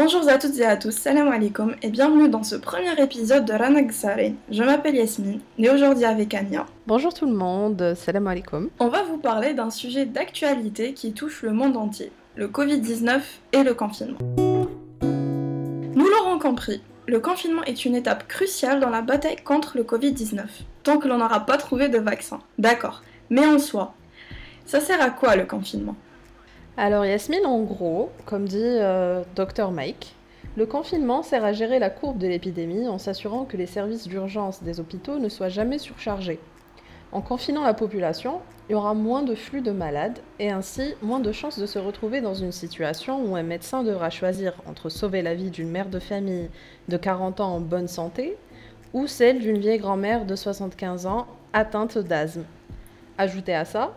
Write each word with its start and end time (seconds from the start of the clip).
Bonjour 0.00 0.28
à 0.28 0.38
toutes 0.38 0.56
et 0.58 0.64
à 0.64 0.76
tous, 0.76 0.92
salam 0.92 1.26
alaikum 1.26 1.74
et 1.82 1.90
bienvenue 1.90 2.28
dans 2.28 2.44
ce 2.44 2.54
premier 2.54 2.96
épisode 3.02 3.44
de 3.44 3.52
Ranak 3.52 3.90
Sare. 3.90 4.30
Je 4.48 4.62
m'appelle 4.62 4.94
Yasmine 4.94 5.40
et 5.58 5.68
aujourd'hui 5.70 6.04
avec 6.04 6.34
Anya. 6.34 6.66
Bonjour 6.86 7.12
tout 7.12 7.26
le 7.26 7.34
monde, 7.34 7.94
salam 7.96 8.28
alaikum. 8.28 8.70
On 8.78 8.86
va 8.86 9.02
vous 9.02 9.18
parler 9.18 9.54
d'un 9.54 9.70
sujet 9.70 10.06
d'actualité 10.06 10.92
qui 10.94 11.14
touche 11.14 11.42
le 11.42 11.50
monde 11.50 11.76
entier, 11.76 12.12
le 12.36 12.46
Covid-19 12.46 13.22
et 13.52 13.64
le 13.64 13.74
confinement. 13.74 14.18
Nous 15.02 16.06
l'aurons 16.06 16.38
compris, 16.38 16.80
le 17.08 17.18
confinement 17.18 17.64
est 17.64 17.84
une 17.84 17.96
étape 17.96 18.28
cruciale 18.28 18.78
dans 18.78 18.90
la 18.90 19.02
bataille 19.02 19.42
contre 19.44 19.76
le 19.76 19.82
Covid-19, 19.82 20.44
tant 20.84 20.98
que 20.98 21.08
l'on 21.08 21.18
n'aura 21.18 21.40
pas 21.40 21.56
trouvé 21.56 21.88
de 21.88 21.98
vaccin. 21.98 22.38
D'accord, 22.56 23.02
mais 23.30 23.44
en 23.44 23.58
soi, 23.58 23.94
ça 24.64 24.78
sert 24.78 25.02
à 25.02 25.10
quoi 25.10 25.34
le 25.34 25.44
confinement? 25.44 25.96
Alors 26.78 27.04
Yasmine, 27.04 27.44
en 27.44 27.62
gros, 27.62 28.10
comme 28.24 28.46
dit 28.46 28.56
euh, 28.62 29.24
Dr 29.34 29.72
Mike, 29.72 30.14
le 30.56 30.64
confinement 30.64 31.24
sert 31.24 31.44
à 31.44 31.52
gérer 31.52 31.80
la 31.80 31.90
courbe 31.90 32.18
de 32.18 32.28
l'épidémie 32.28 32.86
en 32.86 32.98
s'assurant 32.98 33.44
que 33.44 33.56
les 33.56 33.66
services 33.66 34.06
d'urgence 34.06 34.62
des 34.62 34.78
hôpitaux 34.78 35.18
ne 35.18 35.28
soient 35.28 35.48
jamais 35.48 35.78
surchargés. 35.78 36.38
En 37.10 37.20
confinant 37.20 37.64
la 37.64 37.74
population, 37.74 38.40
il 38.68 38.72
y 38.72 38.74
aura 38.76 38.94
moins 38.94 39.24
de 39.24 39.34
flux 39.34 39.60
de 39.60 39.72
malades 39.72 40.20
et 40.38 40.52
ainsi 40.52 40.94
moins 41.02 41.18
de 41.18 41.32
chances 41.32 41.58
de 41.58 41.66
se 41.66 41.80
retrouver 41.80 42.20
dans 42.20 42.34
une 42.34 42.52
situation 42.52 43.24
où 43.24 43.34
un 43.34 43.42
médecin 43.42 43.82
devra 43.82 44.08
choisir 44.08 44.54
entre 44.66 44.88
sauver 44.88 45.22
la 45.22 45.34
vie 45.34 45.50
d'une 45.50 45.70
mère 45.70 45.88
de 45.88 45.98
famille 45.98 46.48
de 46.86 46.96
40 46.96 47.40
ans 47.40 47.56
en 47.56 47.60
bonne 47.60 47.88
santé 47.88 48.36
ou 48.92 49.08
celle 49.08 49.40
d'une 49.40 49.58
vieille 49.58 49.80
grand-mère 49.80 50.26
de 50.26 50.36
75 50.36 51.06
ans 51.06 51.26
atteinte 51.52 51.98
d'asthme. 51.98 52.44
Ajoutez 53.16 53.54
à 53.54 53.64
ça 53.64 53.96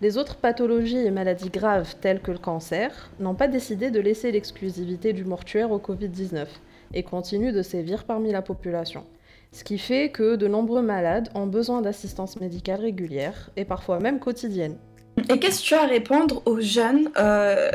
les 0.00 0.16
autres 0.16 0.36
pathologies 0.36 0.98
et 0.98 1.10
maladies 1.10 1.50
graves 1.50 1.96
telles 2.00 2.20
que 2.20 2.30
le 2.30 2.38
cancer 2.38 3.10
n'ont 3.18 3.34
pas 3.34 3.48
décidé 3.48 3.90
de 3.90 4.00
laisser 4.00 4.30
l'exclusivité 4.30 5.12
du 5.12 5.24
mortuaire 5.24 5.72
au 5.72 5.78
Covid-19 5.78 6.46
et 6.94 7.02
continuent 7.02 7.52
de 7.52 7.62
sévir 7.62 8.04
parmi 8.04 8.30
la 8.30 8.42
population. 8.42 9.04
Ce 9.50 9.64
qui 9.64 9.78
fait 9.78 10.10
que 10.10 10.36
de 10.36 10.46
nombreux 10.46 10.82
malades 10.82 11.30
ont 11.34 11.46
besoin 11.46 11.80
d'assistance 11.80 12.40
médicale 12.40 12.80
régulière 12.80 13.50
et 13.56 13.64
parfois 13.64 13.98
même 13.98 14.20
quotidienne. 14.20 14.76
Et 15.30 15.40
qu'est-ce 15.40 15.62
que 15.62 15.66
tu 15.66 15.74
as 15.74 15.82
à 15.82 15.86
répondre 15.86 16.42
aux 16.46 16.60
jeunes 16.60 17.10
euh, 17.18 17.70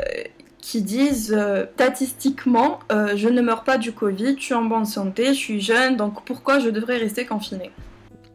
qui 0.58 0.80
disent 0.80 1.34
euh, 1.36 1.66
statistiquement 1.74 2.78
euh, 2.90 3.16
je 3.16 3.28
ne 3.28 3.42
meurs 3.42 3.64
pas 3.64 3.76
du 3.76 3.92
Covid, 3.92 4.36
je 4.38 4.44
suis 4.44 4.54
en 4.54 4.64
bonne 4.64 4.86
santé, 4.86 5.26
je 5.26 5.38
suis 5.38 5.60
jeune, 5.60 5.96
donc 5.96 6.24
pourquoi 6.24 6.58
je 6.58 6.70
devrais 6.70 6.96
rester 6.96 7.26
confiné 7.26 7.70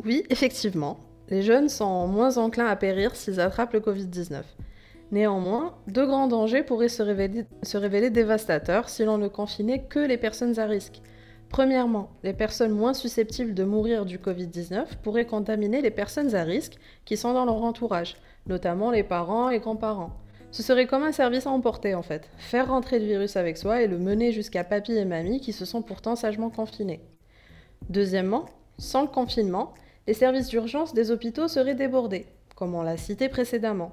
Oui, 0.06 0.24
effectivement. 0.30 1.00
Les 1.30 1.44
jeunes 1.44 1.70
sont 1.70 2.08
moins 2.08 2.38
enclins 2.38 2.66
à 2.66 2.76
périr 2.76 3.16
s'ils 3.16 3.40
attrapent 3.40 3.74
le 3.74 3.80
Covid-19. 3.80 4.42
Néanmoins, 5.12 5.76
deux 5.88 6.06
grands 6.06 6.28
dangers 6.28 6.64
pourraient 6.64 6.90
se 6.90 7.04
révéler, 7.04 8.10
dévastateurs 8.10 8.90
si 8.90 9.06
l'on 9.06 9.20
ne 9.20 9.28
confinait 9.28 9.84
que 9.84 10.00
les 10.00 10.18
personnes 10.18 10.60
à 10.60 10.66
risque. 10.66 11.02
Premièrement, 11.50 12.10
les 12.24 12.34
personnes 12.34 12.72
moins 12.72 12.94
susceptibles 12.94 13.54
de 13.54 13.64
mourir 13.64 14.06
du 14.06 14.18
Covid-19 14.18 14.98
pourraient 15.04 15.26
contaminer 15.26 15.82
les 15.82 15.92
personnes 15.92 16.36
à 16.36 16.44
risque 16.44 16.78
qui 17.06 17.18
sont 17.18 17.34
dans 17.34 17.46
leur 17.46 17.64
entourage, 17.64 18.18
notamment 18.48 18.92
les 18.92 19.04
parents 19.04 19.50
et 19.50 19.60
grands-parents. 19.60 20.12
Ce 20.52 20.64
serait 20.64 20.88
comme 20.88 21.04
un 21.04 21.12
service 21.12 21.46
à 21.46 21.52
emporter 21.52 21.94
en 21.94 22.02
fait, 22.02 22.28
faire 22.38 22.70
rentrer 22.70 22.98
le 22.98 23.06
virus 23.06 23.36
avec 23.36 23.58
soi 23.58 23.84
et 23.84 23.88
le 23.88 24.00
mener 24.00 24.32
jusqu'à 24.32 24.64
papy 24.64 24.94
et 24.94 25.06
mamie 25.06 25.42
qui 25.42 25.54
se 25.54 25.66
sont 25.66 25.84
pourtant 25.84 26.16
sagement 26.16 26.50
confinés. 26.50 27.02
Deuxièmement, 27.90 28.46
sans 28.80 29.04
le 29.04 29.08
confinement, 29.08 29.74
les 30.10 30.16
services 30.16 30.48
d'urgence 30.48 30.96
des 30.96 31.12
hôpitaux 31.12 31.48
seraient 31.48 31.76
débordés, 31.76 32.26
comme 32.56 32.74
on 32.74 32.82
l'a 32.82 32.98
cité 32.98 33.30
précédemment. 33.30 33.92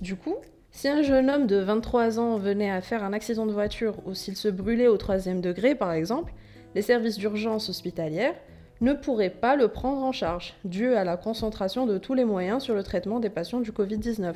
Du 0.00 0.16
coup, 0.16 0.36
si 0.70 0.88
un 0.88 1.02
jeune 1.02 1.28
homme 1.28 1.46
de 1.46 1.56
23 1.56 2.18
ans 2.18 2.38
venait 2.38 2.70
à 2.70 2.80
faire 2.80 3.04
un 3.04 3.12
accident 3.12 3.44
de 3.44 3.52
voiture 3.52 3.96
ou 4.06 4.14
s'il 4.14 4.36
se 4.36 4.48
brûlait 4.48 4.86
au 4.86 4.96
troisième 4.96 5.42
degré 5.42 5.74
par 5.74 5.92
exemple, 5.92 6.32
les 6.74 6.80
services 6.80 7.18
d'urgence 7.18 7.68
hospitalière 7.68 8.32
ne 8.80 8.94
pourraient 8.94 9.28
pas 9.28 9.54
le 9.54 9.68
prendre 9.68 10.02
en 10.02 10.12
charge, 10.12 10.54
dû 10.64 10.94
à 10.94 11.04
la 11.04 11.18
concentration 11.18 11.84
de 11.84 11.98
tous 11.98 12.14
les 12.14 12.24
moyens 12.24 12.62
sur 12.62 12.74
le 12.74 12.82
traitement 12.82 13.20
des 13.20 13.28
patients 13.28 13.60
du 13.60 13.70
Covid-19. 13.70 14.32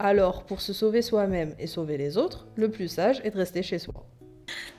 Alors, 0.00 0.42
pour 0.42 0.62
se 0.62 0.72
sauver 0.72 1.02
soi-même 1.02 1.54
et 1.60 1.68
sauver 1.68 1.96
les 1.96 2.18
autres, 2.18 2.48
le 2.56 2.72
plus 2.72 2.88
sage 2.88 3.20
est 3.22 3.30
de 3.30 3.36
rester 3.36 3.62
chez 3.62 3.78
soi. 3.78 4.04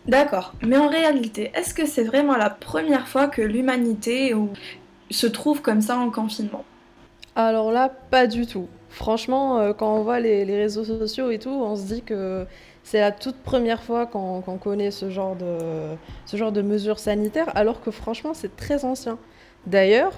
D'accord, 0.06 0.54
mais 0.62 0.76
en 0.76 0.90
réalité, 0.90 1.52
est-ce 1.56 1.74
que 1.74 1.86
c'est 1.86 2.04
vraiment 2.04 2.36
la 2.36 2.50
première 2.50 3.08
fois 3.08 3.28
que 3.28 3.42
l'humanité 3.42 4.34
ou 4.34 4.50
se 5.12 5.28
trouve 5.28 5.62
comme 5.62 5.82
ça 5.82 5.98
en 5.98 6.10
confinement 6.10 6.66
Alors 7.36 7.72
là, 7.72 7.90
pas 7.90 8.28
du 8.28 8.46
tout. 8.46 8.68
Franchement, 8.90 9.60
euh, 9.60 9.74
quand 9.74 9.94
on 9.94 10.04
voit 10.04 10.20
les, 10.20 10.44
réseaux 10.46 10.86
sociaux 10.86 11.30
et 11.30 11.40
tout, 11.40 11.50
on 11.50 11.76
se 11.76 11.84
dit 11.84 12.02
que 12.02 12.46
c'est 12.84 13.00
la 13.00 13.12
toute 13.12 13.38
première 13.38 13.84
fois 13.84 14.06
qu'on 14.06 14.42
connaît 14.62 14.92
ce 14.92 15.10
genre, 15.10 15.36
de, 15.36 15.58
ce 16.26 16.38
genre 16.38 16.52
de 16.52 16.62
mesures 16.62 17.00
sanitaires, 17.00 17.52
alors 17.56 17.82
que 17.82 17.92
franchement, 17.92 18.34
c'est 18.34 18.56
très 18.56 18.86
ancien. 18.86 19.18
D'ailleurs, 19.66 20.14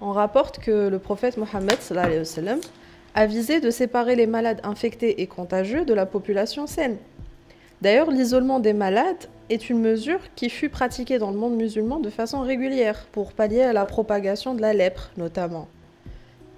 on 0.00 0.12
rapporte 0.12 0.58
que 0.58 0.88
le 0.88 0.98
prophète 0.98 1.36
Mohammed 1.36 1.78
a 3.14 3.26
visé 3.26 3.60
de 3.60 3.70
séparer 3.70 4.14
les 4.14 4.26
malades 4.26 4.60
infectés 4.62 5.22
et 5.22 5.26
contagieux 5.26 5.84
de 5.84 5.94
la 5.94 6.06
population 6.06 6.66
saine. 6.66 6.98
D'ailleurs, 7.80 8.10
l'isolement 8.10 8.58
des 8.58 8.72
malades 8.72 9.28
est 9.50 9.70
une 9.70 9.80
mesure 9.80 10.20
qui 10.34 10.50
fut 10.50 10.68
pratiquée 10.68 11.18
dans 11.18 11.30
le 11.30 11.36
monde 11.36 11.56
musulman 11.56 12.00
de 12.00 12.10
façon 12.10 12.40
régulière 12.40 13.06
pour 13.12 13.32
pallier 13.32 13.62
à 13.62 13.72
la 13.72 13.84
propagation 13.84 14.54
de 14.54 14.60
la 14.60 14.72
lèpre 14.72 15.10
notamment. 15.16 15.68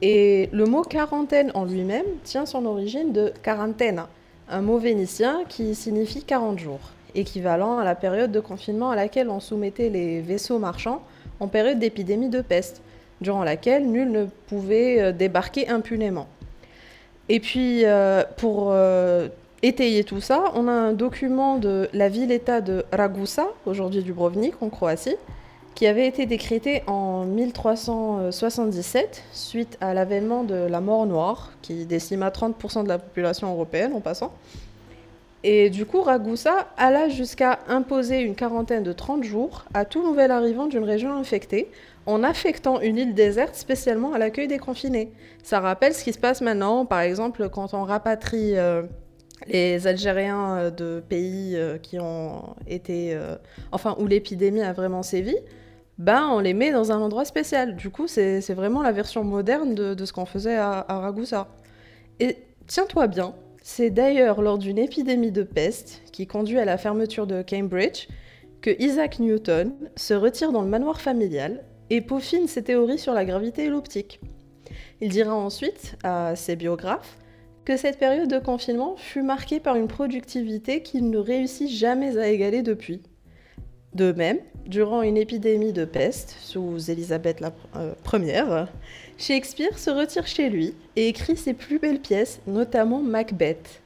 Et 0.02 0.48
le 0.52 0.64
mot 0.64 0.82
quarantaine 0.82 1.52
en 1.54 1.64
lui-même 1.64 2.06
tient 2.24 2.46
son 2.46 2.64
origine 2.64 3.12
de 3.12 3.32
quarantaine, 3.42 4.02
un 4.48 4.62
mot 4.62 4.78
vénitien 4.78 5.42
qui 5.48 5.74
signifie 5.74 6.24
40 6.24 6.58
jours, 6.58 6.80
équivalent 7.14 7.78
à 7.78 7.84
la 7.84 7.94
période 7.94 8.32
de 8.32 8.40
confinement 8.40 8.90
à 8.90 8.96
laquelle 8.96 9.28
on 9.28 9.40
soumettait 9.40 9.90
les 9.90 10.22
vaisseaux 10.22 10.58
marchands 10.58 11.02
en 11.38 11.48
période 11.48 11.78
d'épidémie 11.78 12.30
de 12.30 12.40
peste, 12.40 12.82
durant 13.20 13.44
laquelle 13.44 13.86
nul 13.86 14.10
ne 14.10 14.24
pouvait 14.46 15.00
euh, 15.00 15.12
débarquer 15.12 15.68
impunément. 15.68 16.26
Et 17.28 17.38
puis, 17.38 17.84
euh, 17.84 18.24
pour 18.38 18.70
euh, 18.72 19.28
étayer 19.62 20.04
tout 20.04 20.20
ça, 20.20 20.44
on 20.54 20.68
a 20.68 20.72
un 20.72 20.92
document 20.92 21.58
de 21.58 21.88
la 21.92 22.08
ville-État 22.08 22.60
de 22.60 22.84
Ragusa, 22.92 23.48
aujourd'hui 23.66 24.02
Dubrovnik, 24.02 24.54
en 24.62 24.70
Croatie, 24.70 25.16
qui 25.74 25.86
avait 25.86 26.06
été 26.06 26.26
décrété 26.26 26.82
en 26.86 27.24
1377 27.24 29.22
suite 29.32 29.78
à 29.80 29.94
l'avènement 29.94 30.44
de 30.44 30.54
la 30.54 30.80
mort 30.80 31.06
noire, 31.06 31.52
qui 31.62 31.86
décima 31.86 32.30
30% 32.30 32.84
de 32.84 32.88
la 32.88 32.98
population 32.98 33.50
européenne 33.50 33.92
en 33.94 34.00
passant. 34.00 34.32
Et 35.42 35.70
du 35.70 35.86
coup, 35.86 36.02
Ragusa 36.02 36.68
alla 36.76 37.08
jusqu'à 37.08 37.60
imposer 37.66 38.20
une 38.20 38.34
quarantaine 38.34 38.82
de 38.82 38.92
30 38.92 39.24
jours 39.24 39.64
à 39.72 39.86
tout 39.86 40.02
nouvel 40.02 40.30
arrivant 40.30 40.66
d'une 40.66 40.84
région 40.84 41.14
infectée, 41.14 41.70
en 42.04 42.22
affectant 42.22 42.80
une 42.80 42.98
île 42.98 43.14
déserte 43.14 43.54
spécialement 43.54 44.12
à 44.12 44.18
l'accueil 44.18 44.48
des 44.48 44.58
confinés. 44.58 45.12
Ça 45.42 45.60
rappelle 45.60 45.94
ce 45.94 46.04
qui 46.04 46.12
se 46.12 46.18
passe 46.18 46.42
maintenant, 46.42 46.84
par 46.84 47.00
exemple, 47.00 47.48
quand 47.48 47.72
on 47.72 47.84
rapatrie 47.84 48.58
euh, 48.58 48.82
les 49.46 49.86
Algériens 49.86 50.56
euh, 50.56 50.70
de 50.70 51.02
pays 51.06 51.56
euh, 51.56 51.78
qui 51.78 51.98
ont 51.98 52.54
été, 52.66 53.14
euh, 53.14 53.36
enfin 53.72 53.96
où 53.98 54.06
l'épidémie 54.06 54.62
a 54.62 54.72
vraiment 54.72 55.02
sévi, 55.02 55.36
ben 55.98 56.28
on 56.30 56.38
les 56.40 56.54
met 56.54 56.72
dans 56.72 56.92
un 56.92 57.00
endroit 57.00 57.24
spécial. 57.24 57.76
Du 57.76 57.90
coup, 57.90 58.06
c'est 58.06 58.40
vraiment 58.54 58.82
la 58.82 58.92
version 58.92 59.22
moderne 59.22 59.74
de, 59.74 60.04
ce 60.04 60.12
qu'on 60.12 60.24
faisait 60.24 60.56
à, 60.56 60.84
à 60.88 60.98
Ragusa. 61.00 61.48
Et 62.20 62.38
tiens-toi 62.66 63.06
bien, 63.06 63.34
c'est 63.62 63.90
d'ailleurs 63.90 64.40
lors 64.40 64.56
d'une 64.56 64.78
épidémie 64.78 65.30
de 65.30 65.42
peste 65.42 66.02
qui 66.12 66.26
conduit 66.26 66.58
à 66.58 66.64
la 66.64 66.78
fermeture 66.78 67.26
de 67.26 67.44
Cambridge 67.46 68.08
que 68.62 68.70
Isaac 68.78 69.18
Newton 69.18 69.72
se 69.96 70.14
retire 70.14 70.52
dans 70.52 70.62
le 70.62 70.68
manoir 70.68 71.00
familial 71.00 71.64
et 71.90 72.00
peaufine 72.00 72.46
ses 72.46 72.62
théories 72.62 72.98
sur 72.98 73.12
la 73.12 73.24
gravité 73.26 73.64
et 73.64 73.68
l'optique. 73.68 74.20
Il 75.00 75.10
dira 75.10 75.34
ensuite 75.34 75.96
à 76.02 76.36
ses 76.36 76.56
biographes 76.56 77.18
cette 77.76 77.98
période 77.98 78.28
de 78.28 78.38
confinement 78.38 78.96
fut 78.96 79.22
marquée 79.22 79.60
par 79.60 79.76
une 79.76 79.88
productivité 79.88 80.82
qu'il 80.82 81.10
ne 81.10 81.18
réussit 81.18 81.68
jamais 81.68 82.16
à 82.16 82.28
égaler 82.28 82.62
depuis. 82.62 83.02
De 83.94 84.12
même, 84.12 84.38
durant 84.66 85.02
une 85.02 85.16
épidémie 85.16 85.72
de 85.72 85.84
peste 85.84 86.36
sous 86.40 86.90
Élisabeth 86.90 87.44
euh, 87.76 87.92
Shakespeare 89.18 89.78
se 89.78 89.90
retire 89.90 90.26
chez 90.26 90.48
lui 90.48 90.74
et 90.94 91.08
écrit 91.08 91.36
ses 91.36 91.54
plus 91.54 91.78
belles 91.78 92.00
pièces, 92.00 92.40
notamment 92.46 93.00
Macbeth. 93.00 93.82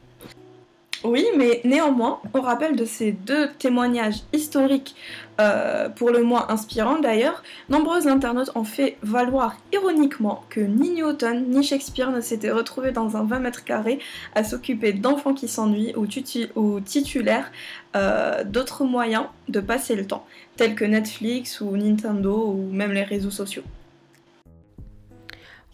Oui, 1.04 1.26
mais 1.36 1.60
néanmoins, 1.64 2.18
on 2.32 2.40
rappelle 2.40 2.76
de 2.76 2.86
ces 2.86 3.12
deux 3.12 3.50
témoignages 3.58 4.22
historiques, 4.32 4.96
euh, 5.38 5.90
pour 5.90 6.10
le 6.10 6.22
moins 6.22 6.46
inspirants 6.48 6.98
d'ailleurs, 6.98 7.42
nombreux 7.68 8.08
internautes 8.08 8.50
ont 8.54 8.64
fait 8.64 8.96
valoir 9.02 9.56
ironiquement 9.74 10.44
que 10.48 10.60
ni 10.60 10.90
Newton 10.90 11.44
ni 11.50 11.62
Shakespeare 11.62 12.10
ne 12.10 12.22
s'étaient 12.22 12.50
retrouvés 12.50 12.90
dans 12.90 13.18
un 13.18 13.24
20 13.24 13.40
mètres 13.40 13.64
carrés 13.64 13.98
à 14.34 14.44
s'occuper 14.44 14.94
d'enfants 14.94 15.34
qui 15.34 15.46
s'ennuient 15.46 15.92
ou, 15.94 16.80
titulaires 16.80 17.52
euh, 17.96 18.42
d'autres 18.42 18.84
moyens 18.84 19.26
de 19.48 19.60
passer 19.60 19.96
le 19.96 20.06
temps, 20.06 20.24
tels 20.56 20.74
que 20.74 20.86
Netflix 20.86 21.60
ou 21.60 21.76
Nintendo 21.76 22.46
ou 22.46 22.70
même 22.72 22.92
les 22.92 23.02
réseaux 23.02 23.30
sociaux. 23.30 23.64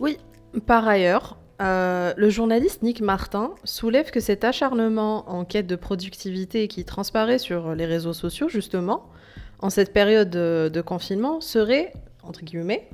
Oui, 0.00 0.16
par 0.66 0.88
ailleurs, 0.88 1.36
euh, 1.60 2.14
le 2.16 2.30
journaliste 2.30 2.82
Nick 2.82 3.02
Martin 3.02 3.52
soulève 3.64 4.10
que 4.10 4.20
cet 4.20 4.44
acharnement 4.44 5.28
en 5.30 5.44
quête 5.44 5.66
de 5.66 5.76
productivité 5.76 6.68
qui 6.68 6.84
transparaît 6.84 7.38
sur 7.38 7.74
les 7.74 7.84
réseaux 7.84 8.14
sociaux, 8.14 8.48
justement, 8.48 9.06
en 9.58 9.68
cette 9.68 9.92
période 9.92 10.30
de, 10.30 10.80
confinement, 10.80 11.40
serait, 11.40 11.92
entre 12.22 12.42
guillemets, 12.44 12.88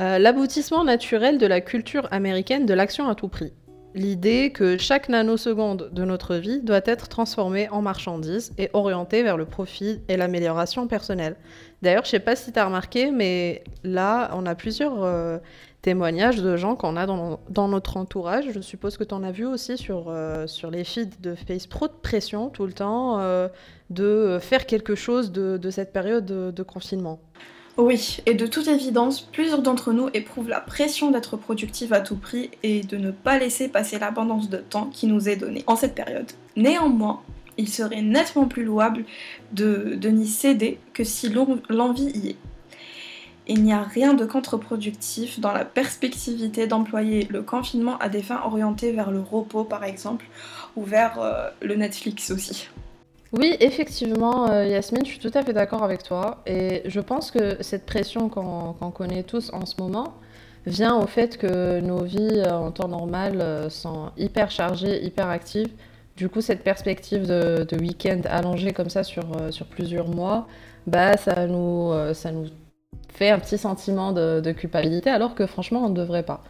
euh, 0.00 0.18
l'aboutissement 0.18 0.82
naturel 0.82 1.36
de 1.36 1.46
la 1.46 1.60
culture 1.60 2.08
américaine 2.10 2.64
de 2.64 2.72
l'action 2.72 3.08
à 3.08 3.14
tout 3.14 3.28
prix. 3.28 3.52
L'idée 3.94 4.50
que 4.50 4.76
chaque 4.76 5.08
nanoseconde 5.08 5.90
de 5.92 6.04
notre 6.04 6.34
vie 6.34 6.60
doit 6.62 6.80
être 6.84 7.08
transformée 7.08 7.68
en 7.68 7.80
marchandise 7.80 8.52
et 8.58 8.68
orientée 8.72 9.22
vers 9.22 9.36
le 9.36 9.44
profit 9.44 10.00
et 10.08 10.16
l'amélioration 10.16 10.88
personnelle. 10.88 11.36
D'ailleurs, 11.80 12.02
je 12.02 12.08
ne 12.08 12.10
sais 12.12 12.20
pas 12.20 12.34
si 12.34 12.50
tu 12.50 12.58
as 12.58 12.64
remarqué, 12.64 13.12
mais 13.12 13.62
là, 13.84 14.30
on 14.34 14.46
a 14.46 14.56
plusieurs 14.56 15.04
euh, 15.04 15.38
témoignages 15.84 16.40
de 16.40 16.56
gens 16.56 16.76
qu'on 16.76 16.96
a 16.96 17.04
dans, 17.04 17.68
notre 17.68 17.98
entourage. 17.98 18.46
Je 18.54 18.60
suppose 18.60 18.96
que 18.96 19.04
tu 19.04 19.12
en 19.12 19.22
as 19.22 19.32
vu 19.32 19.44
aussi 19.44 19.76
sur, 19.76 20.06
euh, 20.08 20.46
sur 20.46 20.70
les 20.70 20.82
feeds 20.82 21.20
de 21.20 21.34
Facebook. 21.34 21.68
Trop 21.68 21.88
de 21.88 21.92
pression 21.92 22.48
tout 22.48 22.64
le 22.64 22.72
temps 22.72 23.20
euh, 23.20 23.48
de 23.90 24.38
faire 24.40 24.64
quelque 24.64 24.94
chose 24.94 25.30
de, 25.30 25.70
cette 25.70 25.92
période 25.92 26.24
de, 26.24 26.62
confinement. 26.62 27.20
Oui, 27.76 28.18
et 28.24 28.32
de 28.32 28.46
toute 28.46 28.66
évidence, 28.66 29.20
plusieurs 29.20 29.60
d'entre 29.60 29.92
nous 29.92 30.08
éprouvent 30.14 30.48
la 30.48 30.60
pression 30.60 31.10
d'être 31.10 31.36
productifs 31.36 31.92
à 31.92 32.00
tout 32.00 32.16
prix 32.16 32.50
et 32.62 32.80
de 32.80 32.96
ne 32.96 33.10
pas 33.10 33.38
laisser 33.38 33.68
passer 33.68 33.98
l'abondance 33.98 34.48
de 34.48 34.58
temps 34.58 34.86
qui 34.86 35.06
nous 35.06 35.28
est 35.28 35.36
donnée 35.36 35.64
en 35.66 35.76
cette 35.76 35.94
période. 35.94 36.30
Néanmoins, 36.56 37.20
il 37.58 37.68
serait 37.68 38.00
nettement 38.00 38.46
plus 38.46 38.64
louable 38.64 39.04
de, 39.52 39.96
de 39.96 40.08
n'y 40.08 40.28
céder 40.28 40.78
que 40.94 41.04
si 41.04 41.28
l'envie 41.68 42.10
y 42.14 42.28
est. 42.30 42.36
Il 43.46 43.62
n'y 43.62 43.74
a 43.74 43.82
rien 43.82 44.14
de 44.14 44.24
contre-productif 44.24 45.38
dans 45.38 45.52
la 45.52 45.66
perspectivité 45.66 46.66
d'employer 46.66 47.26
le 47.30 47.42
confinement 47.42 47.98
à 47.98 48.08
des 48.08 48.22
fins 48.22 48.40
orientées 48.44 48.92
vers 48.92 49.10
le 49.10 49.20
repos 49.20 49.64
par 49.64 49.84
exemple, 49.84 50.24
ou 50.76 50.82
vers 50.82 51.20
euh, 51.20 51.50
le 51.60 51.74
Netflix 51.74 52.30
aussi. 52.30 52.68
Oui, 53.32 53.54
effectivement, 53.60 54.48
euh, 54.48 54.64
Yasmine, 54.64 55.04
je 55.04 55.10
suis 55.10 55.18
tout 55.18 55.30
à 55.34 55.42
fait 55.42 55.52
d'accord 55.52 55.82
avec 55.82 56.02
toi. 56.02 56.42
Et 56.46 56.82
je 56.86 57.00
pense 57.00 57.30
que 57.30 57.62
cette 57.62 57.84
pression 57.84 58.30
qu'on 58.30 58.90
connaît 58.92 59.24
tous 59.24 59.52
en 59.52 59.66
ce 59.66 59.74
moment 59.78 60.14
vient 60.66 60.96
au 60.96 61.06
fait 61.06 61.36
que 61.36 61.80
nos 61.80 62.02
vies 62.02 62.42
euh, 62.46 62.52
en 62.52 62.70
temps 62.70 62.88
normal 62.88 63.70
sont 63.70 64.10
hyper 64.16 64.50
chargées, 64.50 65.04
hyper 65.04 65.28
actives. 65.28 65.68
Du 66.16 66.30
coup, 66.30 66.40
cette 66.40 66.62
perspective 66.62 67.26
de, 67.26 67.66
week-end 67.78 68.22
allongé 68.30 68.72
comme 68.72 68.88
ça 68.88 69.02
sur, 69.02 69.24
sur 69.50 69.66
plusieurs 69.66 70.08
mois, 70.08 70.46
bah, 70.86 71.16
ça, 71.16 71.48
nous, 71.48 71.92
ça 72.14 72.30
nous 72.30 72.46
fait 73.14 73.30
un 73.30 73.38
petit 73.38 73.58
sentiment 73.58 74.12
de, 74.12 74.52
culpabilité, 74.52 75.08
alors 75.08 75.34
que 75.34 75.46
franchement, 75.46 75.84
on 75.84 75.88
ne 75.88 75.94
devrait 75.94 76.24
pas. 76.24 76.42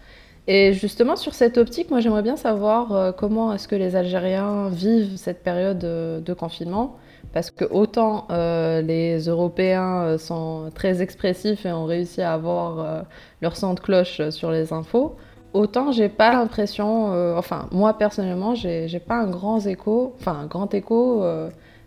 Et 0.47 0.73
justement, 0.73 1.17
sur 1.17 1.35
cette 1.35 1.57
optique, 1.57 1.91
moi 1.91 2.01
j'aimerais 2.01 2.23
bien 2.23 2.37
savoir 2.37 2.93
euh, 2.93 3.13
comment 3.13 3.53
est-ce 3.55 3.67
que 3.67 3.77
les 3.77 3.97
Algériens 3.97 4.69
vivent 4.69 5.17
cette 5.17 5.43
période 5.43 5.79
de, 5.79 6.35
confinement? 6.35 6.97
Parce 7.33 7.51
que 7.51 7.65
autant 7.65 8.27
euh, 8.31 8.83
les 8.83 9.21
Européens 9.29 10.03
euh, 10.03 10.19
sont 10.19 10.71
très 10.75 11.01
expressifs 11.01 11.65
et 11.65 11.73
ont 11.73 11.87
réussi 11.87 12.21
à 12.21 12.35
avoir 12.35 13.05
leur 13.41 13.57
son 13.57 13.75
de 13.75 13.81
cloche 13.81 14.29
sur 14.31 14.51
les 14.51 14.73
infos, 14.73 15.17
autant 15.55 15.93
j'ai 15.93 16.09
pas 16.11 16.33
l'impression, 16.33 17.07
enfin 17.37 17.69
moi 17.73 17.97
personnellement, 17.97 18.55
j'ai 18.55 19.01
pas 19.07 19.17
un 19.17 19.31
grand 19.31 19.65
écho, 19.67 20.15
enfin 20.21 20.41
un 20.43 20.47
grand 20.47 20.73
écho 20.75 21.25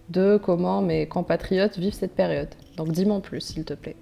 de 0.10 0.40
comment 0.44 0.82
mes 0.82 1.08
compatriotes 1.08 1.78
vivent 1.78 1.94
cette 1.94 2.16
période. 2.16 2.50
Donc 2.76 2.92
dis-moi 2.92 3.20
plus, 3.22 3.42
s'il 3.42 3.66
te 3.66 3.74
plaît. 3.74 3.96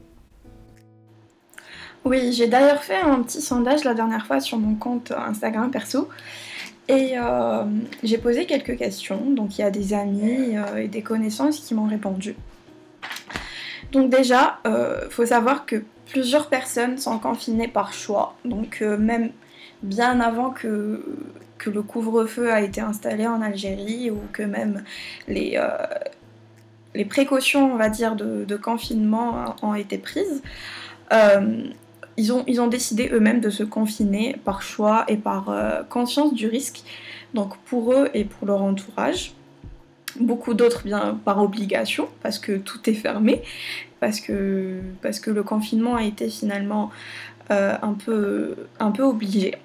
Oui, 2.05 2.33
j'ai 2.33 2.45
d'ailleurs 2.45 2.83
fait 2.83 3.01
un 3.01 3.23
petit 3.23 3.41
sondage 3.41 3.83
la 3.83 3.95
dernière 3.95 4.27
fois 4.27 4.39
sur 4.39 4.59
mon 4.59 4.75
compte 4.75 5.11
Instagram 5.11 5.71
perso. 5.71 6.07
Et 6.87 7.13
euh, 7.17 7.63
j'ai 8.03 8.19
posé 8.19 8.45
quelques 8.45 8.77
questions. 8.77 9.31
Donc 9.31 9.57
il 9.57 9.61
y 9.61 9.63
a 9.63 9.71
des 9.71 9.91
amis 9.95 10.55
euh, 10.55 10.83
et 10.83 10.87
des 10.87 11.01
connaissances 11.01 11.59
qui 11.59 11.73
m'ont 11.73 11.87
répondu. 11.87 12.35
Donc 13.91 14.11
déjà, 14.11 14.59
il 14.65 14.71
euh, 14.71 15.09
faut 15.09 15.25
savoir 15.25 15.65
que 15.65 15.83
plusieurs 16.05 16.47
personnes 16.47 16.99
sont 16.99 17.17
confinées 17.17 17.67
par 17.67 17.91
choix. 17.91 18.35
Donc 18.45 18.81
même 18.81 19.31
bien 19.81 20.19
avant 20.19 20.51
que, 20.51 21.03
que 21.57 21.71
le 21.71 21.81
couvre-feu 21.81 22.51
a 22.51 22.61
été 22.61 22.81
installé 22.81 23.25
en 23.25 23.41
Algérie 23.41 24.11
ou 24.11 24.19
que 24.31 24.43
même 24.43 24.83
les, 25.27 25.59
les 26.93 27.05
précautions, 27.05 27.73
on 27.73 27.77
va 27.77 27.89
dire, 27.89 28.15
de, 28.15 28.45
de 28.45 28.55
confinement 28.55 29.55
ont 29.63 29.73
été 29.73 29.97
prises 29.97 30.43
ils 32.17 32.31
ont, 32.31 32.67
décidé 32.67 33.09
eux-mêmes 33.12 33.41
de 33.41 33.50
se 33.50 33.63
confiner 33.63 34.38
par 34.45 34.62
choix 34.62 35.06
et 35.07 35.17
par 35.17 35.50
euh, 35.50 35.83
conscience 35.89 36.33
du 36.33 36.47
risque, 36.47 36.83
donc 37.33 37.57
pour 37.65 37.94
eux 37.94 38.09
et 38.13 38.23
pour 38.23 38.47
leur 38.47 38.62
entourage. 38.62 39.33
Beaucoup 40.19 40.53
d'autres 40.53 40.83
bien 40.83 41.19
par 41.25 41.41
obligation, 41.44 42.07
parce 42.23 42.39
que 42.39 42.57
tout 42.57 42.89
est 42.89 42.94
fermé, 42.94 43.41
parce 44.00 44.21
que, 44.21 44.79
parce 45.01 45.19
que 45.19 45.29
le 45.29 45.44
confinement 45.44 45.95
a 45.95 46.03
été 46.03 46.29
finalement 46.29 46.89
euh, 47.51 47.75
un, 47.81 47.94
peu, 47.94 48.56
un 48.79 48.91
peu 48.91 49.03
obligé. 49.03 49.56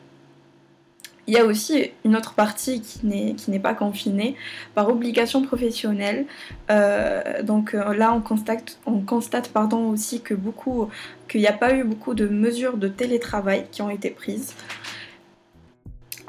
Il 1.27 1.35
y 1.35 1.39
a 1.39 1.45
aussi 1.45 1.91
une 2.05 2.17
autre 2.17 2.35
partie 2.35 2.81
qui 2.81 3.51
n'est 3.51 3.59
pas 3.61 3.75
confinée 3.75 4.37
par 4.75 4.89
obligation 4.89 5.43
professionnelle. 5.43 6.27
Euh, 6.71 7.43
donc 7.43 7.75
euh, 7.75 7.95
là, 7.95 8.13
on 8.13 8.21
constate, 8.21 8.79
on 8.87 9.01
constate 9.01 9.49
pardon, 9.51 9.91
aussi 9.91 10.23
qu'il 10.23 11.41
n'y 11.41 11.47
a 11.47 11.53
pas 11.53 11.75
eu 11.75 11.85
beaucoup 11.85 12.15
de 12.15 12.27
mesures 12.27 12.77
de 12.77 12.89
télétravail 12.89 13.67
qui 13.71 13.83
ont 13.83 13.91
été 13.91 14.11
prises. 14.11 14.55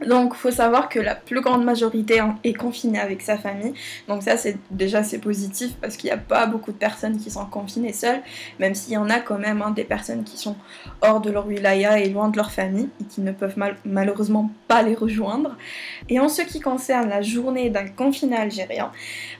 Donc, 0.07 0.33
faut 0.33 0.51
savoir 0.51 0.89
que 0.89 0.99
la 0.99 1.15
plus 1.15 1.41
grande 1.41 1.63
majorité 1.63 2.21
est 2.43 2.53
confinée 2.53 2.99
avec 2.99 3.21
sa 3.21 3.37
famille. 3.37 3.73
Donc 4.07 4.23
ça, 4.23 4.37
c'est 4.37 4.57
déjà 4.71 5.03
c'est 5.03 5.19
positif 5.19 5.73
parce 5.79 5.95
qu'il 5.95 6.09
n'y 6.09 6.13
a 6.13 6.17
pas 6.17 6.45
beaucoup 6.47 6.71
de 6.71 6.77
personnes 6.77 7.17
qui 7.17 7.29
sont 7.29 7.45
confinées 7.45 7.93
seules, 7.93 8.21
même 8.59 8.73
s'il 8.73 8.93
y 8.93 8.97
en 8.97 9.09
a 9.09 9.19
quand 9.19 9.37
même 9.37 9.61
hein, 9.61 9.71
des 9.71 9.83
personnes 9.83 10.23
qui 10.23 10.37
sont 10.37 10.55
hors 11.01 11.21
de 11.21 11.29
leur 11.29 11.47
wilaya 11.47 11.99
et 11.99 12.09
loin 12.09 12.29
de 12.29 12.37
leur 12.37 12.51
famille 12.51 12.89
et 12.99 13.03
qui 13.05 13.21
ne 13.21 13.31
peuvent 13.31 13.55
malheureusement 13.85 14.49
pas 14.67 14.81
les 14.81 14.95
rejoindre. 14.95 15.55
Et 16.09 16.19
en 16.19 16.29
ce 16.29 16.41
qui 16.41 16.59
concerne 16.59 17.09
la 17.09 17.21
journée 17.21 17.69
d'un 17.69 17.87
confiné 17.87 18.37
algérien, 18.37 18.91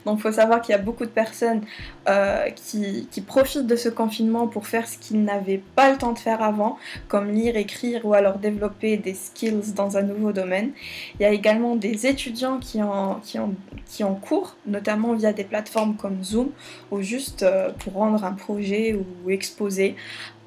donc 0.06 0.20
faut 0.20 0.32
savoir 0.32 0.60
qu'il 0.60 0.72
y 0.72 0.76
a 0.76 0.82
beaucoup 0.82 1.04
de 1.04 1.10
personnes 1.10 1.62
euh, 2.08 2.48
qui 2.50 3.20
profitent 3.26 3.66
de 3.66 3.76
ce 3.76 3.88
confinement 3.88 4.46
pour 4.46 4.66
faire 4.66 4.86
ce 4.88 4.98
qu'ils 4.98 5.22
n'avaient 5.24 5.62
pas 5.74 5.90
le 5.90 5.98
temps 5.98 6.12
de 6.12 6.18
faire 6.18 6.42
avant, 6.42 6.78
comme 7.08 7.30
lire, 7.30 7.56
écrire 7.56 8.04
ou 8.04 8.14
alors 8.14 8.38
développer 8.38 8.96
des 8.96 9.14
skills 9.14 9.74
dans 9.74 9.96
un 9.96 10.02
nouveau 10.02 10.32
domaine 10.32 10.51
il 10.60 11.22
y 11.22 11.24
a 11.24 11.30
également 11.30 11.76
des 11.76 12.06
étudiants 12.06 12.58
qui 12.58 12.82
en, 12.82 13.20
qui 13.20 13.38
qui 13.86 14.04
en 14.04 14.14
cours, 14.14 14.56
notamment 14.66 15.14
via 15.14 15.32
des 15.32 15.44
plateformes 15.44 15.96
comme 15.96 16.22
Zoom, 16.22 16.50
ou 16.90 17.02
juste 17.02 17.42
euh, 17.42 17.70
pour 17.78 17.94
rendre 17.94 18.24
un 18.24 18.32
projet 18.32 18.94
ou 18.94 19.30
exposer 19.30 19.96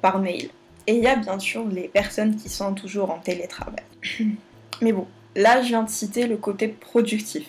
par 0.00 0.18
mail. 0.18 0.48
Et 0.86 0.96
il 0.96 1.02
y 1.02 1.06
a 1.06 1.16
bien 1.16 1.38
sûr 1.38 1.66
les 1.66 1.88
personnes 1.88 2.36
qui 2.36 2.48
sont 2.48 2.74
toujours 2.74 3.10
en 3.10 3.18
télétravail. 3.18 3.82
Mais 4.82 4.92
bon, 4.92 5.06
là 5.34 5.62
je 5.62 5.68
viens 5.68 5.82
de 5.82 5.90
citer 5.90 6.26
le 6.26 6.36
côté 6.36 6.68
productif. 6.68 7.46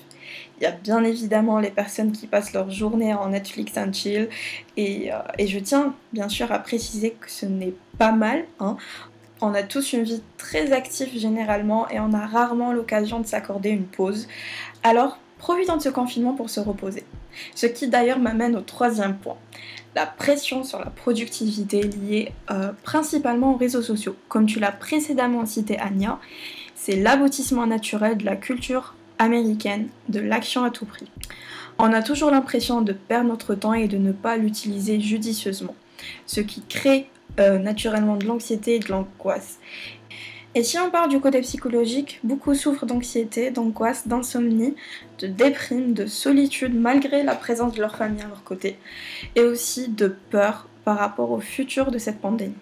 Il 0.60 0.64
y 0.64 0.66
a 0.66 0.72
bien 0.72 1.04
évidemment 1.04 1.60
les 1.60 1.70
personnes 1.70 2.12
qui 2.12 2.26
passent 2.26 2.54
leur 2.54 2.72
journée 2.72 3.14
en 3.14 3.30
Netflix 3.30 3.78
and 3.78 3.94
chill. 3.94 4.28
Et, 4.76 5.14
euh, 5.14 5.20
et, 5.38 5.48
je 5.48 5.60
tiens 5.60 5.94
bien 6.14 6.30
sûr 6.30 6.52
à 6.52 6.60
préciser 6.60 7.12
que 7.12 7.30
ce 7.30 7.46
n'est 7.46 7.74
pas 7.98 8.12
mal. 8.12 8.46
Hein. 8.60 8.78
On 9.42 9.54
a 9.54 9.64
tous 9.64 9.94
une 9.94 10.04
vie 10.04 10.22
très 10.38 10.72
active 10.72 11.18
généralement 11.18 11.88
et 11.90 12.00
on 12.00 12.14
a 12.14 12.26
rarement 12.26 12.74
l'occasion 12.74 13.20
de 13.20 13.28
s'accorder 13.28 13.70
une 13.70 13.86
pause. 13.86 14.28
Alors, 14.84 15.20
profitons 15.38 15.78
de 15.78 15.82
ce 15.82 15.90
confinement 15.90 16.34
pour 16.34 16.50
se 16.50 16.60
reposer. 16.60 17.04
Ce 17.54 17.68
qui 17.68 17.88
d'ailleurs 17.88 18.20
m'amène 18.20 18.56
au 18.56 18.62
troisième 18.62 19.18
point. 19.18 19.38
La 19.96 20.06
pression 20.06 20.64
sur 20.64 20.80
la 20.80 20.90
productivité 20.90 21.82
liée 21.82 22.32
euh, 22.52 22.72
principalement 22.84 23.54
aux 23.54 23.58
réseaux 23.58 23.82
sociaux. 23.82 24.16
Comme 24.28 24.48
tu 24.48 24.60
l'as 24.60 24.72
précédemment 24.72 25.46
cité 25.46 25.80
Anya, 25.80 26.20
c'est 26.76 26.96
l'aboutissement 26.96 27.68
naturel 27.68 28.18
de 28.18 28.26
la 28.26 28.36
culture 28.36 28.96
américaine 29.20 29.90
de 30.10 30.20
l'action 30.20 30.64
à 30.64 30.72
tout 30.72 30.86
prix. 30.86 31.10
On 31.80 31.94
a 31.94 32.02
toujours 32.02 32.32
l'impression 32.32 32.82
de 32.82 32.94
perdre 32.94 33.30
notre 33.30 33.56
temps 33.56 33.74
et 33.74 33.88
de 33.88 33.98
ne 33.98 34.12
pas 34.12 34.38
l'utiliser 34.38 35.00
judicieusement, 35.00 35.76
ce 36.26 36.42
qui 36.42 36.62
crée 36.64 37.10
euh, 37.40 37.60
naturellement 37.60 38.16
de 38.16 38.26
l'anxiété 38.26 38.76
et 38.76 38.80
de 38.80 38.90
l'angoisse. 38.90 39.60
Et 40.56 40.64
si 40.64 40.80
on 40.80 40.90
part 40.90 41.08
du 41.08 41.20
côté 41.20 41.40
psychologique, 41.42 42.20
beaucoup 42.24 42.56
souffrent 42.56 42.88
d'anxiété, 42.88 43.52
d'angoisse, 43.52 44.08
d'insomnie, 44.08 44.76
de 45.20 45.28
déprime, 45.28 45.94
de 45.94 46.08
solitude 46.08 46.74
malgré 46.74 47.22
la 47.22 47.36
présence 47.36 47.74
de 47.74 47.82
leur 47.82 47.96
famille 47.96 48.24
à 48.24 48.28
leur 48.28 48.44
côté, 48.44 48.80
et 49.36 49.42
aussi 49.42 49.88
de 49.88 50.08
peur 50.08 50.68
par 50.84 50.98
rapport 50.98 51.30
au 51.30 51.40
futur 51.40 51.92
de 51.92 52.00
cette 52.00 52.20
pandémie. 52.20 52.56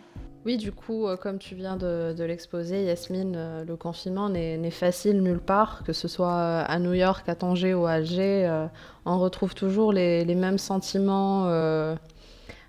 Oui, 0.46 0.58
du 0.58 0.74
coup, 0.74 1.08
euh, 1.08 1.15
comme 1.15 1.39
tu 1.39 1.55
viens 1.55 1.77
de, 1.77 2.13
l'exposer, 2.24 2.84
Yasmine, 2.84 3.36
euh, 3.38 3.63
le 3.63 3.77
confinement 3.77 4.29
n'est 4.29 4.72
facile 4.72 5.22
nulle 5.22 5.39
part, 5.39 5.84
que 5.86 5.94
ce 5.94 6.10
soit 6.10 6.60
à 6.60 6.79
New 6.79 6.94
York, 6.94 7.29
à 7.29 7.36
Tanger 7.36 7.74
ou 7.75 7.86
à 7.86 7.91
Alger, 7.91 8.67
on 9.05 9.20
retrouve 9.20 9.55
toujours 9.55 9.94
les 9.94 10.36
mêmes 10.36 10.58
sentiments 10.58 11.48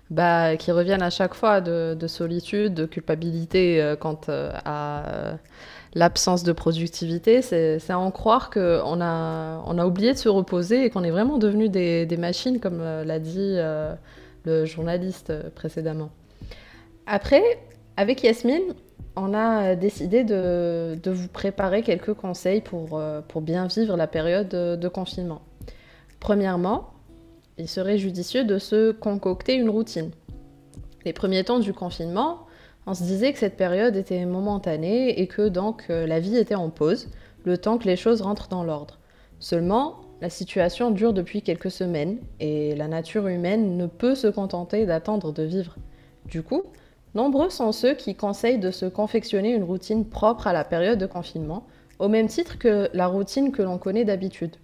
bah, 0.09 0.55
qui 0.55 0.71
reviennent 0.71 1.01
à 1.01 1.09
chaque 1.09 1.33
fois 1.33 1.59
de, 1.59 2.07
solitude, 2.07 2.73
de 2.73 2.85
culpabilité 2.85 3.81
euh, 3.81 3.95
quant 3.95 4.19
euh, 4.29 4.51
à, 4.63 5.37
l'absence 5.95 6.43
de 6.43 6.51
productivité, 6.51 7.41
c'est 7.41 7.89
à 7.89 7.99
en 7.99 8.11
croire 8.11 8.49
qu'on 8.49 9.01
a, 9.01 9.85
oublié 9.85 10.13
de 10.13 10.17
se 10.17 10.29
reposer 10.29 10.85
et 10.85 10.89
qu'on 10.89 11.03
est 11.03 11.11
vraiment 11.11 11.37
devenu 11.37 11.69
des, 11.69 12.17
machines, 12.17 12.59
comme 12.59 12.79
euh, 12.81 13.03
l'a 13.03 13.19
dit 13.19 13.57
le 14.45 14.65
journaliste 14.65 15.33
précédemment. 15.55 16.09
Après, 17.05 17.43
avec 17.97 18.23
Yasmine, 18.23 18.75
on 19.15 19.33
a 19.33 19.75
décidé 19.75 20.23
de, 20.23 20.99
vous 21.05 21.27
préparer 21.27 21.81
quelques 21.81 22.13
conseils 22.13 22.61
pour, 22.61 23.01
bien 23.41 23.67
vivre 23.67 23.97
la 23.97 24.07
période 24.07 24.47
de, 24.47 24.75
de 24.75 24.87
confinement. 24.87 25.41
Premièrement, 26.19 26.91
il 27.57 27.67
serait 27.67 27.97
judicieux 27.97 28.43
de 28.43 28.57
se 28.57 28.91
concocter 28.91 29.55
une 29.55 29.69
routine. 29.69 30.11
Les 31.05 31.13
premiers 31.13 31.43
temps 31.43 31.59
du 31.59 31.73
confinement, 31.73 32.47
on 32.85 32.93
se 32.93 33.03
disait 33.03 33.33
que 33.33 33.39
cette 33.39 33.57
période 33.57 33.95
était 33.95 34.25
momentanée 34.25 35.19
et 35.19 35.27
que 35.27 35.47
donc 35.49 35.85
euh, 35.89 36.07
la 36.07 36.19
vie 36.19 36.37
était 36.37 36.55
en 36.55 36.69
pause, 36.69 37.09
le 37.43 37.57
temps 37.57 37.77
que 37.77 37.85
les 37.85 37.95
choses 37.95 38.21
rentrent 38.21 38.47
dans 38.47 38.63
l'ordre. 38.63 38.99
Seulement, 39.39 40.01
la 40.21 40.29
situation 40.29 40.91
dure 40.91 41.13
depuis 41.13 41.41
quelques 41.41 41.69
semaines 41.69 42.17
et 42.39 42.75
la 42.75 42.87
nature 42.87 43.27
humaine 43.27 43.77
ne 43.77 43.85
peut 43.85 44.15
se 44.15 44.27
contenter 44.27 44.85
d'attendre 44.85 45.31
de 45.31 45.43
vivre. 45.43 45.75
Du 46.25 46.43
coup, 46.43 46.63
nombreux 47.13 47.49
sont 47.49 47.71
ceux 47.71 47.93
qui 47.93 48.15
conseillent 48.15 48.57
de 48.57 48.71
se 48.71 48.85
confectionner 48.85 49.53
une 49.53 49.63
routine 49.63 50.05
propre 50.05 50.47
à 50.47 50.53
la 50.53 50.63
période 50.63 50.97
de 50.97 51.05
confinement, 51.05 51.67
au 51.99 52.07
même 52.07 52.27
titre 52.27 52.57
que 52.57 52.89
la 52.93 53.07
routine 53.07 53.51
que 53.51 53.61
l'on 53.61 53.77
connaît 53.77 54.05
d'habitude, 54.05 54.55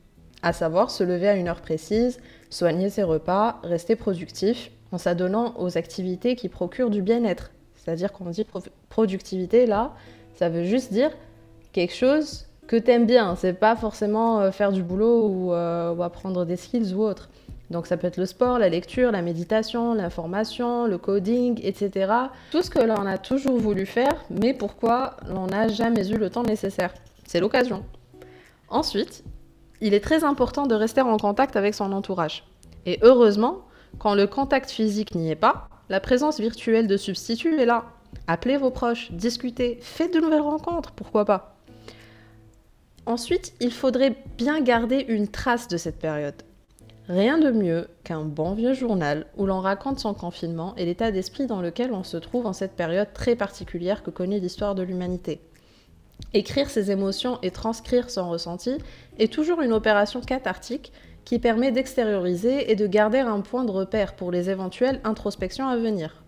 à 0.41 0.53
savoir 0.53 0.91
se 0.91 1.03
lever 1.03 1.29
à 1.29 1.35
une 1.35 1.47
heure 1.47 1.61
précise, 1.61 2.19
soigner 2.53 2.89
ses 2.89 3.03
repas, 3.03 3.59
rester 3.63 3.95
productif, 3.95 4.71
en 4.91 4.97
s'adonnant 4.97 5.55
aux 5.57 5.77
activités 5.77 6.35
qui 6.35 6.49
procurent 6.49 6.91
du 6.91 7.01
bien-être, 7.01 7.51
c'est-à-dire 7.75 8.13
qu'on 8.13 8.29
dit 8.29 8.45
productivité, 8.89 9.65
là, 9.65 9.93
ça 10.35 10.49
veut 10.49 10.63
juste 10.63 10.93
dire 10.93 11.11
quelque 11.73 11.93
chose 11.93 12.45
que 12.67 12.75
t'aimes 12.75 13.05
bien. 13.05 13.35
C'est 13.35 13.53
pas 13.53 13.75
forcément 13.75 14.39
euh, 14.39 14.51
faire 14.51 14.71
du 14.71 14.83
boulot 14.83 15.51
euh, 15.53 15.93
ou, 15.93 16.03
apprendre 16.03 16.45
des 16.45 16.55
skills 16.55 16.93
ou 16.93 17.01
autre. 17.01 17.29
Donc 17.71 17.87
ça 17.87 17.97
peut 17.97 18.07
être 18.07 18.17
le 18.17 18.25
sport, 18.25 18.59
la 18.59 18.69
lecture, 18.69 19.11
la 19.11 19.21
méditation, 19.21 19.93
l'information, 19.95 20.85
le 20.85 20.97
coding, 20.97 21.59
etc. 21.63 22.11
Tout 22.51 22.61
ce 22.61 22.69
que 22.69 22.79
l'on 22.79 23.05
a 23.05 23.17
toujours 23.17 23.57
voulu 23.57 23.85
faire, 23.85 24.23
mais 24.29 24.53
pourquoi 24.53 25.17
l'on 25.27 25.47
n'a 25.47 25.67
jamais 25.67 26.07
eu 26.09 26.17
le 26.17 26.29
temps 26.29 26.43
nécessaire? 26.43 26.93
C'est 27.25 27.39
l'occasion. 27.39 27.83
Ensuite, 28.69 29.23
il 29.83 29.93
est 29.93 29.99
très 29.99 30.23
important 30.23 30.65
de 30.65 30.75
rester 30.75 31.01
en 31.01 31.17
contact 31.17 31.57
avec 31.57 31.75
son 31.75 31.91
entourage. 31.91 32.45
Et 32.85 32.99
heureusement, 33.01 33.65
quand 33.99 34.15
le 34.15 34.27
contact 34.27 34.71
physique 34.71 35.13
n'y 35.13 35.29
est 35.29 35.35
pas, 35.35 35.67
la 35.89 35.99
présence 35.99 36.39
virtuelle 36.39 36.87
de 36.87 36.95
substituts 36.95 37.59
est 37.59 37.65
là. 37.65 37.83
Appelez 38.27 38.55
vos 38.55 38.71
proches, 38.71 39.11
discutez, 39.11 39.77
faites 39.81 40.13
de 40.13 40.21
nouvelles 40.21 40.39
rencontres, 40.39 40.93
pourquoi 40.93 41.25
pas. 41.25 41.57
Ensuite, 43.05 43.53
il 43.59 43.73
faudrait 43.73 44.15
bien 44.37 44.61
garder 44.61 45.05
une 45.09 45.27
trace 45.27 45.67
de 45.67 45.75
cette 45.75 45.99
période. 45.99 46.41
Rien 47.09 47.37
de 47.37 47.51
mieux 47.51 47.89
qu'un 48.05 48.23
bon 48.23 48.53
vieux 48.53 48.73
journal 48.73 49.25
où 49.35 49.45
l'on 49.45 49.59
raconte 49.59 49.99
son 49.99 50.13
confinement 50.13 50.73
et 50.77 50.85
l'état 50.85 51.11
d'esprit 51.11 51.45
dans 51.45 51.61
lequel 51.61 51.91
on 51.91 52.05
se 52.05 52.15
trouve 52.15 52.45
en 52.45 52.53
cette 52.53 52.77
période 52.77 53.11
très 53.13 53.35
particulière 53.35 54.01
que 54.01 54.11
connaît 54.11 54.39
l'histoire 54.39 54.75
de 54.75 54.83
l'humanité. 54.83 55.41
Écrire 56.33 56.69
ses 56.69 56.89
émotions 56.89 57.37
et 57.43 57.51
transcrire 57.51 58.09
son 58.09 58.29
ressenti 58.29 58.77
est 59.19 59.31
toujours 59.31 59.61
une 59.61 59.73
opération 59.73 60.19
cathartique 60.21 60.91
qui 61.25 61.39
permet 61.39 61.71
d'extérioriser 61.71 62.71
et 62.71 62.75
de 62.75 62.87
garder 62.87 63.19
un 63.19 63.41
point 63.41 63.63
de 63.63 63.71
repère 63.71 64.15
pour 64.15 64.31
les 64.31 64.49
éventuelles 64.49 64.99
introspections 65.03 65.67
à 65.67 65.77
venir. 65.77 66.23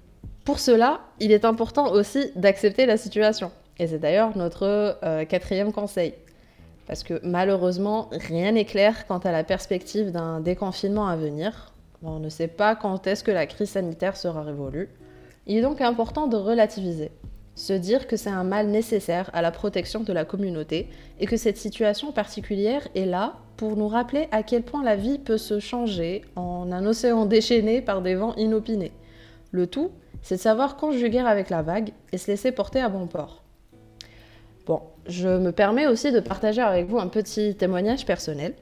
Pour 0.45 0.59
cela, 0.59 1.01
il 1.19 1.31
est 1.31 1.43
important 1.43 1.91
aussi 1.91 2.31
d'accepter 2.35 2.85
la 2.85 2.97
situation. 2.97 3.51
Et 3.79 3.87
c'est 3.87 3.97
d'ailleurs 3.97 4.37
notre 4.37 4.97
euh, 5.03 5.25
quatrième 5.25 5.73
conseil. 5.73 6.13
Parce 6.87 7.03
que 7.03 7.19
malheureusement, 7.23 8.09
rien 8.11 8.51
n'est 8.51 8.65
clair 8.65 9.07
quant 9.07 9.17
à 9.17 9.31
la 9.31 9.43
perspective 9.43 10.11
d'un 10.11 10.39
déconfinement 10.39 11.07
à 11.07 11.15
venir. 11.15 11.73
On 12.03 12.19
ne 12.19 12.29
sait 12.29 12.47
pas 12.47 12.75
quand 12.75 13.07
est-ce 13.07 13.23
que 13.23 13.31
la 13.31 13.47
crise 13.47 13.71
sanitaire 13.71 14.15
sera 14.15 14.43
révolue. 14.43 14.89
Il 15.47 15.57
est 15.57 15.61
donc 15.61 15.81
important 15.81 16.27
de 16.27 16.37
relativiser 16.37 17.11
se 17.55 17.71
dire 17.71 18.05
que 18.07 18.17
c'est 18.17 18.29
un 18.29 18.43
mal 18.43 18.67
nécessaire 18.67 19.29
à 19.33 19.41
la 19.41 19.51
protection 19.51 20.01
de 20.01 20.13
la 20.13 20.25
communauté 20.25 20.89
et 21.19 21.25
que 21.25 21.37
cette 21.37 21.57
situation 21.57 22.11
particulière 22.11 22.87
est 22.95 23.05
là 23.05 23.37
pour 23.55 23.77
nous 23.77 23.87
rappeler 23.87 24.27
à 24.31 24.43
quel 24.43 24.63
point 24.63 24.83
la 24.83 24.97
vie 24.97 25.17
peut 25.17 25.37
se 25.37 25.59
changer 25.59 26.23
en 26.35 26.71
un 26.71 26.85
océan 26.85 27.25
déchaîné 27.25 27.81
par 27.81 28.01
des 28.01 28.15
vents 28.15 28.35
inopinés. 28.35 28.91
Le 29.51 29.67
tout, 29.67 29.91
c'est 30.21 30.35
de 30.35 30.41
savoir 30.41 30.75
conjuguer 30.75 31.19
avec 31.19 31.49
la 31.49 31.61
vague 31.61 31.93
et 32.11 32.17
se 32.17 32.27
laisser 32.27 32.51
porter 32.51 32.81
à 32.81 32.89
bon 32.89 33.07
port. 33.07 33.41
Bon, 34.65 34.81
je 35.07 35.29
me 35.29 35.51
permets 35.51 35.87
aussi 35.87 36.11
de 36.11 36.19
partager 36.19 36.61
avec 36.61 36.87
vous 36.87 36.99
un 36.99 37.07
petit 37.07 37.55
témoignage 37.55 38.05
personnel. 38.05 38.53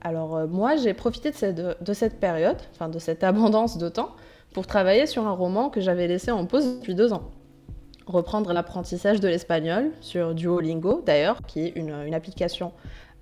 Alors 0.00 0.36
euh, 0.36 0.46
moi, 0.46 0.76
j'ai 0.76 0.94
profité 0.94 1.32
de 1.32 1.36
cette, 1.36 1.56
de 1.56 1.92
cette 1.92 2.18
période, 2.18 2.58
enfin 2.72 2.88
de 2.88 2.98
cette 2.98 3.24
abondance 3.24 3.76
de 3.76 3.90
temps, 3.90 4.10
pour 4.54 4.66
travailler 4.66 5.04
sur 5.04 5.26
un 5.26 5.32
roman 5.32 5.68
que 5.68 5.82
j'avais 5.82 6.06
laissé 6.06 6.30
en 6.30 6.46
pause 6.46 6.78
depuis 6.78 6.94
deux 6.94 7.12
ans 7.12 7.30
reprendre 8.06 8.52
l'apprentissage 8.52 9.20
de 9.20 9.28
l'espagnol 9.28 9.90
sur 10.00 10.34
Duolingo, 10.34 11.02
d'ailleurs, 11.04 11.40
qui 11.46 11.66
est 11.66 11.72
une, 11.76 12.14
application 12.14 12.72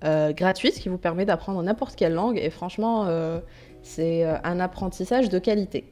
euh, 0.03 0.31
gratuite 0.31 0.75
qui 0.75 0.89
vous 0.89 0.97
permet 0.97 1.25
d'apprendre 1.25 1.61
n'importe 1.63 1.95
quelle 1.95 2.13
langue. 2.13 2.37
Et 2.37 2.49
franchement, 2.49 3.05
euh, 3.07 3.39
c'est 3.81 4.25
euh, 4.25 4.35
un 4.43 4.59
apprentissage 4.59 5.29
de 5.29 5.39
qualité. 5.39 5.85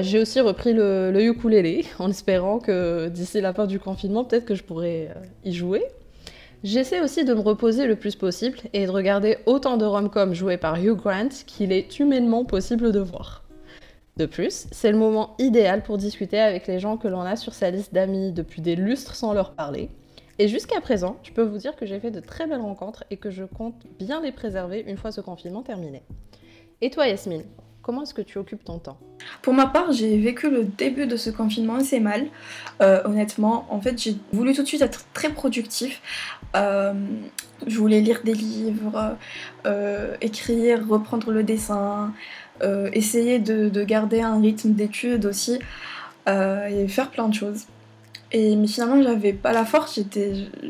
J'ai 0.00 0.18
aussi 0.18 0.40
repris 0.40 0.72
le, 0.72 1.12
le, 1.12 1.22
ukulélé 1.22 1.84
en 2.00 2.10
espérant 2.10 2.58
que 2.58 3.06
d'ici 3.08 3.40
la 3.40 3.52
fin 3.52 3.66
du 3.66 3.78
confinement, 3.78 4.24
peut-être 4.24 4.44
que 4.44 4.56
je 4.56 4.64
pourrais 4.64 5.14
y 5.44 5.52
jouer. 5.52 5.84
J'essaie 6.64 7.00
aussi 7.00 7.24
de 7.24 7.32
me 7.34 7.40
reposer 7.40 7.86
le 7.86 7.94
plus 7.94 8.16
possible 8.16 8.58
et 8.72 8.84
de 8.86 8.90
regarder 8.90 9.38
autant 9.46 9.76
de 9.76 9.84
rom-coms 9.84 10.34
joués 10.34 10.56
par 10.56 10.76
Hugh 10.76 10.96
Grant 10.96 11.28
qu'il 11.46 11.70
est 11.70 12.00
humainement 12.00 12.44
possible 12.44 12.90
de 12.90 12.98
voir. 12.98 13.44
De 14.16 14.26
plus, 14.26 14.66
c'est 14.70 14.90
le 14.90 14.98
moment 14.98 15.34
idéal 15.38 15.82
pour 15.82 15.96
discuter 15.96 16.38
avec 16.38 16.66
les 16.66 16.78
gens 16.78 16.96
que 16.96 17.08
l'on 17.08 17.22
a 17.22 17.36
sur 17.36 17.54
sa 17.54 17.70
liste 17.70 17.94
d'amis 17.94 18.32
depuis 18.32 18.60
des 18.60 18.76
lustres 18.76 19.14
sans 19.14 19.32
leur 19.32 19.52
parler. 19.52 19.88
Et 20.38 20.48
jusqu'à 20.48 20.80
présent, 20.80 21.18
je 21.22 21.32
peux 21.32 21.42
vous 21.42 21.58
dire 21.58 21.76
que 21.76 21.86
j'ai 21.86 22.00
fait 22.00 22.10
de 22.10 22.20
très 22.20 22.46
belles 22.46 22.62
rencontres 22.62 23.04
et 23.10 23.18
que 23.18 23.30
je 23.30 23.44
compte 23.44 23.74
bien 23.98 24.22
les 24.22 24.32
préserver 24.32 24.84
une 24.86 24.96
fois 24.96 25.12
ce 25.12 25.20
confinement 25.20 25.62
terminé. 25.62 26.02
Et 26.80 26.88
toi 26.88 27.06
Yasmine, 27.06 27.44
comment 27.82 28.02
est-ce 28.02 28.14
que 28.14 28.22
tu 28.22 28.38
occupes 28.38 28.64
ton 28.64 28.78
temps? 28.78 28.98
Pour 29.42 29.52
ma 29.52 29.66
part, 29.66 29.92
j'ai 29.92 30.18
vécu 30.18 30.50
le 30.50 30.64
début 30.64 31.06
de 31.06 31.16
ce 31.16 31.28
confinement 31.28 31.74
assez 31.74 32.00
mal. 32.00 32.26
Euh, 32.80 33.02
honnêtement, 33.04 33.66
en 33.68 33.80
fait, 33.80 34.00
j'ai 34.00 34.16
voulu 34.32 34.54
tout 34.54 34.62
de 34.62 34.66
suite 34.66 34.80
être 34.80 35.04
très 35.12 35.28
productif. 35.28 36.00
Euh, 36.56 36.94
je 37.66 37.78
voulais 37.78 38.00
lire 38.00 38.20
des 38.24 38.32
livres, 38.34 39.16
euh, 39.66 40.16
écrire, 40.20 40.86
reprendre 40.88 41.30
le 41.30 41.42
dessin, 41.42 42.14
essayer 42.92 43.38
de, 43.38 43.84
garder 43.84 44.20
un 44.20 44.40
rythme 44.40 44.72
d'études 44.72 45.26
aussi 45.26 45.58
euh, 46.28 46.66
et 46.66 46.88
faire 46.88 47.10
plein 47.10 47.28
de 47.28 47.34
choses. 47.34 47.64
Et, 48.32 48.54
mais 48.54 48.68
finalement, 48.68 49.02
j'avais 49.02 49.32
pas 49.32 49.52
la 49.52 49.64
force, 49.64 49.98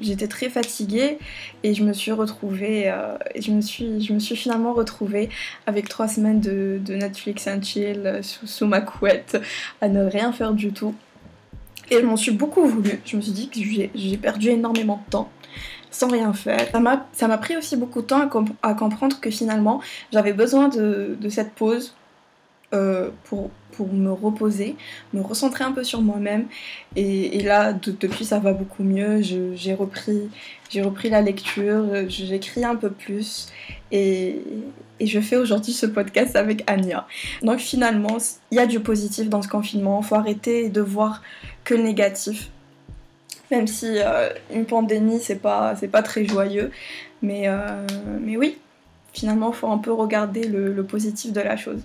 j'étais 0.01 0.29
très 0.29 0.49
fatiguée 0.49 1.19
et 1.63 1.75
je 1.75 1.85
me 1.85 1.93
suis 1.93 2.13
retrouvée, 2.13 2.91
euh, 2.91 3.19
je, 3.39 3.51
me 3.51 3.61
suis, 3.61 4.01
je 4.01 4.15
me 4.15 4.19
suis 4.19 4.37
finalement 4.37 4.73
retrouvée 4.73 5.29
avec 5.67 5.89
trois 5.89 6.09
semaines 6.09 6.41
de, 6.41 6.81
Netflix 6.89 7.47
and 7.49 7.61
chill 7.63 8.21
sous, 8.23 8.67
ma 8.67 8.81
couette 8.81 9.39
à 9.83 9.89
ne 9.89 10.05
rien 10.05 10.33
faire 10.33 10.55
du 10.55 10.73
tout. 10.73 10.95
Et 11.91 11.97
je 11.97 12.07
m'en 12.07 12.17
suis 12.17 12.33
beaucoup 12.33 12.65
voulu, 12.65 13.01
je 13.05 13.17
me 13.17 13.21
suis 13.21 13.33
dit 13.33 13.51
que 13.51 13.61
j'ai 13.95 14.17
perdu 14.17 14.49
énormément 14.49 15.03
de 15.07 15.11
temps 15.11 15.31
sans 15.91 16.09
rien 16.09 16.33
faire. 16.33 16.69
Ça 17.13 17.29
m'a 17.29 17.39
pris 17.39 17.57
aussi 17.57 17.77
beaucoup 17.77 18.03
de 18.03 18.07
temps 18.07 18.29
à, 18.63 18.75
comprendre 18.75 19.21
que 19.21 19.31
finalement 19.31 19.81
j'avais 20.13 20.33
besoin 20.33 20.69
de, 20.69 21.17
cette 21.29 21.53
pause 21.53 21.95
euh, 22.73 23.11
pour, 23.25 23.51
pour 23.73 23.93
me 23.93 24.13
reposer, 24.13 24.77
me 25.13 25.21
recentrer 25.21 25.65
un 25.65 25.73
peu 25.73 25.85
sur 25.85 26.03
moi-même. 26.03 26.47
Et, 26.97 27.41
là, 27.43 27.73
depuis, 27.73 28.25
ça 28.25 28.39
va 28.39 28.53
beaucoup 28.53 28.85
mieux. 28.85 29.21
J'ai 29.23 29.75
repris, 29.75 30.29
repris 30.77 31.11
la 31.11 31.23
lecture, 31.23 31.85
j'écris 32.09 32.65
un 32.65 32.77
peu 32.77 32.91
plus. 32.91 33.49
Et, 33.91 34.41
et 35.01 35.07
je 35.07 35.19
fais 35.19 35.37
aujourd'hui 35.37 35.73
ce 35.73 35.87
podcast 35.87 36.37
avec 36.37 36.71
Anya. 36.71 37.07
Donc 37.43 37.59
finalement, 37.59 38.19
il 38.51 38.57
y 38.57 38.61
a 38.61 38.67
du 38.67 38.81
positif 38.81 39.29
dans 39.29 39.43
ce 39.43 39.49
confinement. 39.49 40.01
Il 40.03 40.07
faut 40.07 40.15
arrêter 40.15 40.69
de 40.69 40.81
voir 40.81 41.23
que 41.65 41.75
le 41.75 41.83
négatif 41.83 42.51
même 43.51 43.67
si 43.67 43.99
euh, 43.99 44.31
une 44.53 44.65
pandémie, 44.65 45.19
c'est 45.21 45.39
pas, 45.39 45.75
c'est 45.77 45.89
pas 45.89 46.03
très 46.03 46.25
joyeux. 46.25 46.71
Mais, 47.23 47.49
euh, 47.49 47.87
mais 48.21 48.37
oui, 48.37 48.59
finalement, 49.13 49.51
il 49.51 49.55
faut 49.55 49.69
un 49.69 49.79
peu 49.79 49.93
regarder 49.93 50.47
le, 50.47 50.83
positif 50.85 51.33
de 51.33 51.41
la 51.41 51.57
chose. 51.57 51.83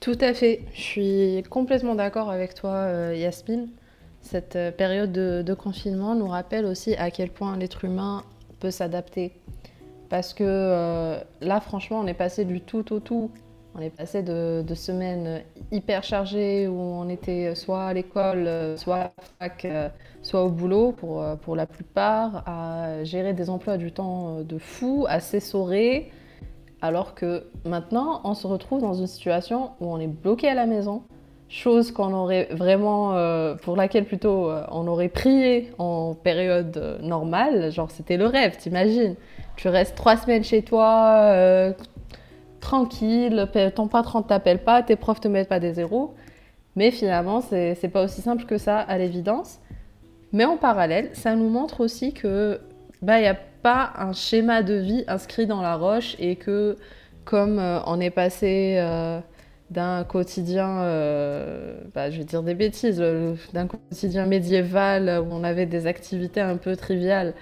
Tout 0.00 0.18
à 0.20 0.32
fait, 0.32 0.62
je 0.74 0.80
suis 0.80 1.42
complètement 1.50 1.94
d'accord 1.94 2.30
avec 2.30 2.54
toi, 2.54 2.72
euh, 2.72 3.14
Yasmine. 3.16 3.68
Cette 4.22 4.58
période 4.76 5.12
de, 5.12 5.54
confinement 5.54 6.14
nous 6.14 6.28
rappelle 6.28 6.66
aussi 6.66 6.94
à 6.96 7.10
quel 7.10 7.30
point 7.30 7.56
l'être 7.56 7.84
humain 7.84 8.22
peut 8.60 8.70
s'adapter. 8.70 9.32
Parce 10.10 10.34
que 10.34 11.16
là, 11.40 11.60
franchement, 11.60 12.00
on 12.00 12.06
est 12.06 12.14
passé 12.14 12.44
du 12.44 12.60
tout 12.60 12.92
au 12.92 13.00
tout 13.00 13.30
On 13.80 13.82
est 13.82 13.88
passé 13.88 14.22
de, 14.22 14.74
semaines 14.74 15.40
hyper 15.72 16.04
chargées 16.04 16.68
où 16.68 16.78
on 16.78 17.08
était 17.08 17.54
soit 17.54 17.84
à 17.84 17.94
l'école, 17.94 18.76
soit 18.76 18.96
à 18.96 19.12
la 19.40 19.48
fac, 19.48 19.66
soit 20.20 20.44
au 20.44 20.50
boulot 20.50 20.92
pour, 20.92 21.24
pour 21.40 21.56
la 21.56 21.64
plupart, 21.64 22.42
à 22.46 23.04
gérer 23.04 23.32
des 23.32 23.48
emplois 23.48 23.78
du 23.78 23.90
temps 23.90 24.42
de 24.42 24.58
fou, 24.58 25.06
à 25.08 25.18
s'essorer, 25.18 26.12
alors 26.82 27.14
que 27.14 27.46
maintenant 27.64 28.20
on 28.24 28.34
se 28.34 28.46
retrouve 28.46 28.82
dans 28.82 28.92
une 28.92 29.06
situation 29.06 29.70
où 29.80 29.86
on 29.86 29.98
est 29.98 30.08
bloqué 30.08 30.50
à 30.50 30.54
la 30.54 30.66
maison, 30.66 31.02
chose 31.50 31.90
qu'on 31.90 32.14
aurait 32.14 32.48
vraiment, 32.52 33.16
euh, 33.16 33.56
pour 33.56 33.76
laquelle 33.76 34.04
plutôt 34.04 34.48
euh, 34.48 34.64
on 34.70 34.86
aurait 34.86 35.08
prié 35.08 35.72
en 35.78 36.14
période 36.14 36.76
euh, 36.76 36.98
normale, 37.02 37.72
genre 37.72 37.90
c'était 37.90 38.16
le 38.16 38.26
rêve, 38.26 38.56
t'imagines. 38.56 39.16
Tu 39.56 39.68
restes 39.68 39.96
trois 39.96 40.16
semaines 40.16 40.44
chez 40.44 40.62
toi, 40.62 41.74
tranquille, 42.60 43.48
ton 43.74 43.88
patron 43.88 44.20
ne 44.20 44.24
t'appelle 44.24 44.62
pas, 44.62 44.82
tes 44.82 44.96
profs 44.96 45.20
te 45.20 45.28
mettent 45.28 45.48
pas 45.48 45.60
des 45.60 45.74
zéros. 45.74 46.14
Mais 46.76 46.90
finalement, 46.90 47.40
c'est 47.40 47.90
pas 47.92 48.04
aussi 48.04 48.20
simple 48.20 48.44
que 48.44 48.58
ça 48.58 48.78
à 48.78 48.98
l'évidence. 48.98 49.58
Mais 50.32 50.44
en 50.44 50.56
parallèle, 50.56 51.10
ça 51.12 51.34
nous 51.34 51.48
montre 51.48 51.80
aussi 51.80 52.12
que 52.12 52.60
bah, 53.02 53.18
il 53.18 53.22
n'y 53.22 53.28
a 53.28 53.38
pas 53.62 53.92
un 53.98 54.12
schéma 54.12 54.62
de 54.62 54.74
vie 54.74 55.04
inscrit 55.08 55.46
dans 55.46 55.62
la 55.62 55.76
roche 55.76 56.16
et 56.18 56.36
que 56.36 56.76
comme 57.24 57.60
on 57.86 58.00
est 58.00 58.10
passé 58.10 58.78
d'un 59.70 60.02
quotidien, 60.04 60.80
euh, 60.80 61.74
bah, 61.94 62.10
je 62.10 62.18
vais 62.18 62.24
dire 62.24 62.42
des 62.42 62.54
bêtises, 62.54 63.02
d'un 63.52 63.66
quotidien 63.66 64.26
médiéval 64.26 65.22
où 65.24 65.32
on 65.32 65.44
avait 65.44 65.66
des 65.66 65.86
activités 65.86 66.40
un 66.40 66.56
peu 66.56 66.76
triviales 66.76 67.34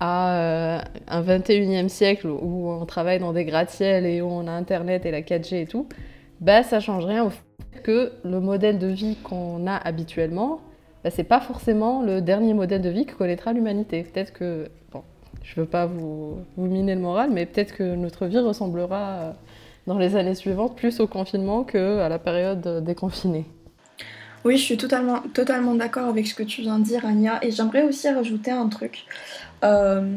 à 0.00 0.36
euh, 0.36 0.80
un 1.08 1.22
21e 1.22 1.88
siècle 1.88 2.28
où 2.28 2.70
on 2.70 2.86
travaille 2.86 3.18
dans 3.18 3.32
des 3.32 3.44
gratte-ciels 3.44 4.06
et 4.06 4.20
où 4.22 4.26
on 4.26 4.46
a 4.46 4.52
Internet 4.52 5.06
et 5.06 5.10
la 5.10 5.22
4G 5.22 5.62
et 5.62 5.66
tout, 5.66 5.88
bah, 6.40 6.62
ça 6.62 6.80
change 6.80 7.04
rien 7.04 7.24
au 7.24 7.30
fait 7.30 7.42
que 7.82 8.12
le 8.24 8.40
modèle 8.40 8.78
de 8.78 8.86
vie 8.86 9.16
qu'on 9.22 9.66
a 9.66 9.76
habituellement, 9.76 10.60
bah, 11.02 11.10
c'est 11.10 11.24
pas 11.24 11.40
forcément 11.40 12.02
le 12.02 12.20
dernier 12.20 12.54
modèle 12.54 12.82
de 12.82 12.90
vie 12.90 13.06
que 13.06 13.14
connaîtra 13.14 13.52
l'humanité. 13.52 14.02
Peut-être 14.02 14.32
que, 14.32 14.68
bon, 14.92 15.02
je 15.42 15.60
veux 15.60 15.66
pas 15.66 15.86
vous, 15.86 16.38
vous 16.56 16.66
miner 16.66 16.94
le 16.94 17.00
moral, 17.00 17.30
mais 17.32 17.46
peut-être 17.46 17.74
que 17.74 17.94
notre 17.94 18.26
vie 18.26 18.38
ressemblera 18.38 19.34
dans 19.86 19.98
les 19.98 20.16
années 20.16 20.34
suivantes, 20.34 20.76
plus 20.76 21.00
au 21.00 21.06
confinement 21.06 21.64
qu'à 21.64 22.08
la 22.08 22.18
période 22.18 22.84
déconfinée. 22.84 23.46
Oui, 24.44 24.56
je 24.56 24.62
suis 24.62 24.76
totalement, 24.76 25.20
totalement 25.34 25.74
d'accord 25.74 26.08
avec 26.08 26.26
ce 26.26 26.34
que 26.34 26.42
tu 26.42 26.62
viens 26.62 26.78
de 26.78 26.84
dire, 26.84 27.04
Anya. 27.04 27.38
Et 27.42 27.50
j'aimerais 27.50 27.82
aussi 27.82 28.08
rajouter 28.08 28.50
un 28.50 28.68
truc. 28.68 29.04
Euh, 29.64 30.16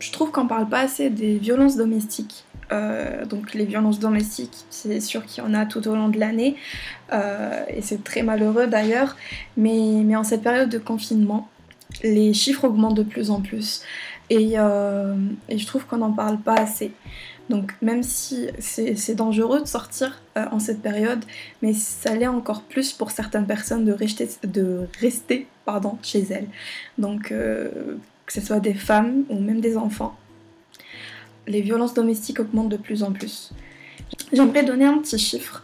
je, 0.00 0.12
trouve 0.12 0.30
qu'on 0.30 0.46
parle 0.46 0.68
pas 0.68 0.80
assez 0.80 1.10
des 1.10 1.38
violences 1.38 1.76
domestiques. 1.76 2.44
Euh, 2.72 3.26
donc 3.26 3.54
les 3.54 3.66
violences 3.66 3.98
domestiques, 3.98 4.64
c'est 4.70 5.00
sûr 5.00 5.26
qu'il 5.26 5.44
y 5.44 5.46
en 5.46 5.52
a 5.52 5.66
tout 5.66 5.86
au 5.88 5.94
long 5.94 6.08
de 6.08 6.18
l'année. 6.18 6.56
Euh, 7.12 7.64
et 7.68 7.82
c'est 7.82 8.02
très 8.02 8.22
malheureux 8.22 8.66
d'ailleurs. 8.66 9.16
Mais, 9.56 10.16
en 10.16 10.24
cette 10.24 10.42
période 10.42 10.68
de 10.68 10.78
confinement, 10.78 11.48
les 12.02 12.32
chiffres 12.32 12.64
augmentent 12.64 12.96
de 12.96 13.02
plus 13.02 13.30
en 13.30 13.40
plus. 13.40 13.82
Et, 14.30 14.54
je 14.56 15.66
trouve 15.66 15.84
qu'on 15.86 15.98
n'en 15.98 16.12
parle 16.12 16.38
pas 16.38 16.54
assez. 16.54 16.92
Donc 17.50 17.74
même 17.82 18.02
si 18.02 18.46
c'est 18.60 19.14
dangereux 19.14 19.60
de 19.60 19.66
sortir 19.66 20.22
en 20.36 20.58
cette 20.58 20.80
période, 20.80 21.22
mais 21.60 21.74
ça 21.74 22.14
l'est 22.14 22.28
encore 22.28 22.62
plus 22.62 22.94
pour 22.94 23.10
certaines 23.10 23.46
personnes 23.46 23.84
de 23.84 23.92
rester, 23.92 24.28
de 24.44 24.86
rester 25.00 25.48
pardon, 25.66 25.98
chez 26.02 26.24
elles. 26.30 26.46
Donc 26.96 27.32
que 28.32 28.40
ce 28.40 28.46
soit 28.46 28.60
des 28.60 28.74
femmes 28.74 29.24
ou 29.28 29.38
même 29.38 29.60
des 29.60 29.76
enfants. 29.76 30.16
Les 31.46 31.60
violences 31.60 31.94
domestiques 31.94 32.40
augmentent 32.40 32.70
de 32.70 32.76
plus 32.76 33.02
en 33.02 33.12
plus. 33.12 33.52
J'aimerais 34.32 34.64
donner 34.64 34.86
un 34.86 34.98
petit 34.98 35.18
chiffre. 35.18 35.62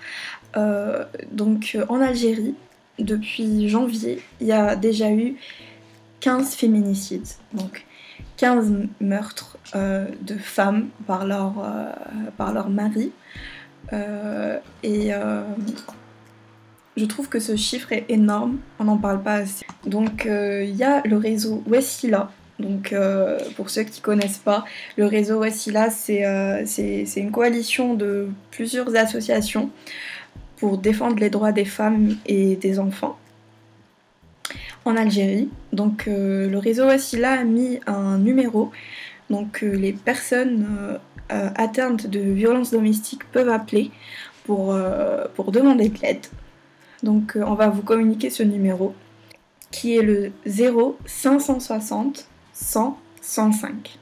Euh, 0.56 1.04
donc 1.30 1.78
en 1.88 2.00
Algérie, 2.00 2.54
depuis 2.98 3.68
janvier, 3.68 4.20
il 4.40 4.48
y 4.48 4.52
a 4.52 4.76
déjà 4.76 5.10
eu 5.10 5.37
15 6.20 6.54
féminicides. 6.54 7.28
Donc 7.52 7.87
15 8.37 8.72
meurtres 9.00 9.56
euh, 9.75 10.06
de 10.22 10.37
femmes 10.37 10.88
par 11.06 11.26
leur, 11.26 11.54
euh, 11.64 12.68
mari. 12.68 13.12
Euh, 13.92 14.58
et 14.82 15.10
je 16.97 17.04
trouve 17.04 17.28
que 17.28 17.38
ce 17.38 17.56
chiffre 17.56 17.93
est 17.93 18.06
énorme, 18.08 18.58
on 18.78 18.84
n'en 18.84 18.99
parle 18.99 19.23
pas 19.23 19.34
assez. 19.34 19.64
Donc 19.86 20.26
il 20.26 20.75
y 20.75 20.84
a 20.84 21.02
le 21.06 21.16
réseau 21.16 21.62
Wessila. 21.66 22.30
Donc 22.58 22.94
pour 23.56 23.71
ceux 23.71 23.84
qui 23.84 24.00
ne 24.00 24.04
connaissent 24.04 24.38
pas, 24.38 24.64
le 24.97 25.06
réseau 25.06 25.40
Wessila, 25.40 25.90
c'est 25.90 27.04
une 27.16 27.30
coalition 27.30 27.94
de 27.94 28.28
plusieurs 28.50 28.94
associations 28.97 29.71
pour 30.56 30.78
défendre 30.78 31.16
les 31.18 31.30
droits 31.30 31.52
des 31.52 31.64
femmes 31.64 32.16
et 32.26 32.56
des 32.56 32.78
enfants 32.78 33.16
en 34.84 34.97
Algérie. 34.97 35.49
Donc 35.73 36.08
euh, 36.08 36.49
le 36.49 36.58
réseau 36.58 36.86
Wassila 36.86 37.32
a 37.32 37.44
mis 37.44 37.80
un 37.86 38.18
numéro. 38.18 38.71
Donc 39.30 39.62
euh, 39.62 39.73
les 39.73 39.92
personnes 39.92 40.66
euh, 41.30 41.50
atteintes 41.54 42.06
de 42.06 42.21
violences 42.21 42.71
domestiques 42.71 43.25
peuvent 43.30 43.50
appeler 43.50 43.90
pour, 44.44 44.75
pour 45.34 45.52
demander 45.52 45.90
de 45.90 45.99
l'aide. 46.00 46.26
Donc 47.02 47.36
on 47.36 47.52
va 47.52 47.68
vous 47.68 47.82
communiquer 47.82 48.30
ce 48.30 48.42
numéro 48.42 48.94
qui 49.71 49.94
est 49.94 50.02
le 50.02 50.32
0 50.47 50.97
560 51.04 52.26
100 52.60 52.97
105. 53.23 53.99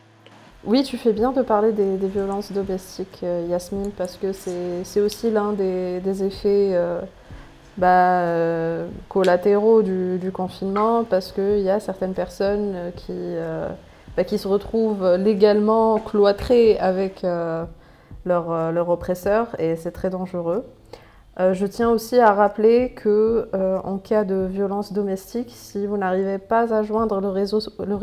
Oui, 0.65 0.83
tu 0.83 0.97
fais 0.97 1.13
bien 1.13 1.33
de 1.33 1.43
parler 1.43 1.73
des, 1.73 1.97
violences 2.09 2.53
domestiques, 2.53 3.23
Yasmine, 3.23 3.91
parce 3.97 4.17
que 4.17 4.33
c'est 4.33 5.01
aussi 5.01 5.31
l'un 5.31 5.53
des, 5.53 6.01
des, 6.01 6.25
effets 6.25 6.77
bah, 7.77 8.21
euh, 8.23 8.89
collatéraux 9.09 9.83
du, 9.83 10.31
confinement 10.33 11.05
parce 11.05 11.33
qu'il 11.33 11.61
y 11.61 11.71
a 11.71 11.81
certaines 11.81 12.15
personnes 12.15 12.93
qui, 12.97 13.13
euh, 13.13 13.69
bah, 14.17 14.25
qui 14.25 14.39
se 14.39 14.49
retrouvent 14.49 15.17
légalement 15.17 15.99
cloîtrées 15.99 16.79
avec 16.79 17.25
euh, 17.25 17.65
leur, 18.25 18.73
leur, 18.73 18.89
oppresseur 18.89 19.49
et 19.59 19.77
c'est 19.77 19.93
très 19.93 20.11
dangereux. 20.11 20.65
Je 21.39 21.67
tiens 21.67 21.91
aussi 21.91 22.19
à 22.19 22.33
rappeler 22.33 22.93
que 22.95 23.49
en 23.85 23.99
cas 23.99 24.25
de 24.25 24.47
violence 24.47 24.93
domestique, 24.93 25.53
si 25.55 25.87
vous 25.87 25.97
n'arrivez 25.97 26.39
pas 26.39 26.73
à 26.75 26.83
joindre 26.83 27.21
le 27.21 27.29
réseau, 27.29 27.61
le 27.79 27.95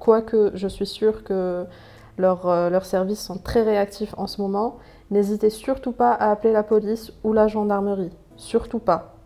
quoique 0.00 0.52
je 0.54 0.68
suis 0.68 0.86
sûre 0.86 1.24
que 1.24 1.64
leurs, 2.16 2.70
leurs 2.70 2.86
services 2.86 3.20
sont 3.20 3.38
très 3.38 3.62
réactifs 3.62 4.14
en 4.16 4.26
ce 4.26 4.40
moment, 4.40 4.78
n'hésitez 5.10 5.50
surtout 5.50 5.92
pas 5.92 6.12
à 6.12 6.30
appeler 6.30 6.52
la 6.52 6.62
police 6.62 7.12
ou 7.22 7.32
la 7.32 7.48
gendarmerie 7.48 8.12
surtout 8.38 8.78
pas. 8.78 9.17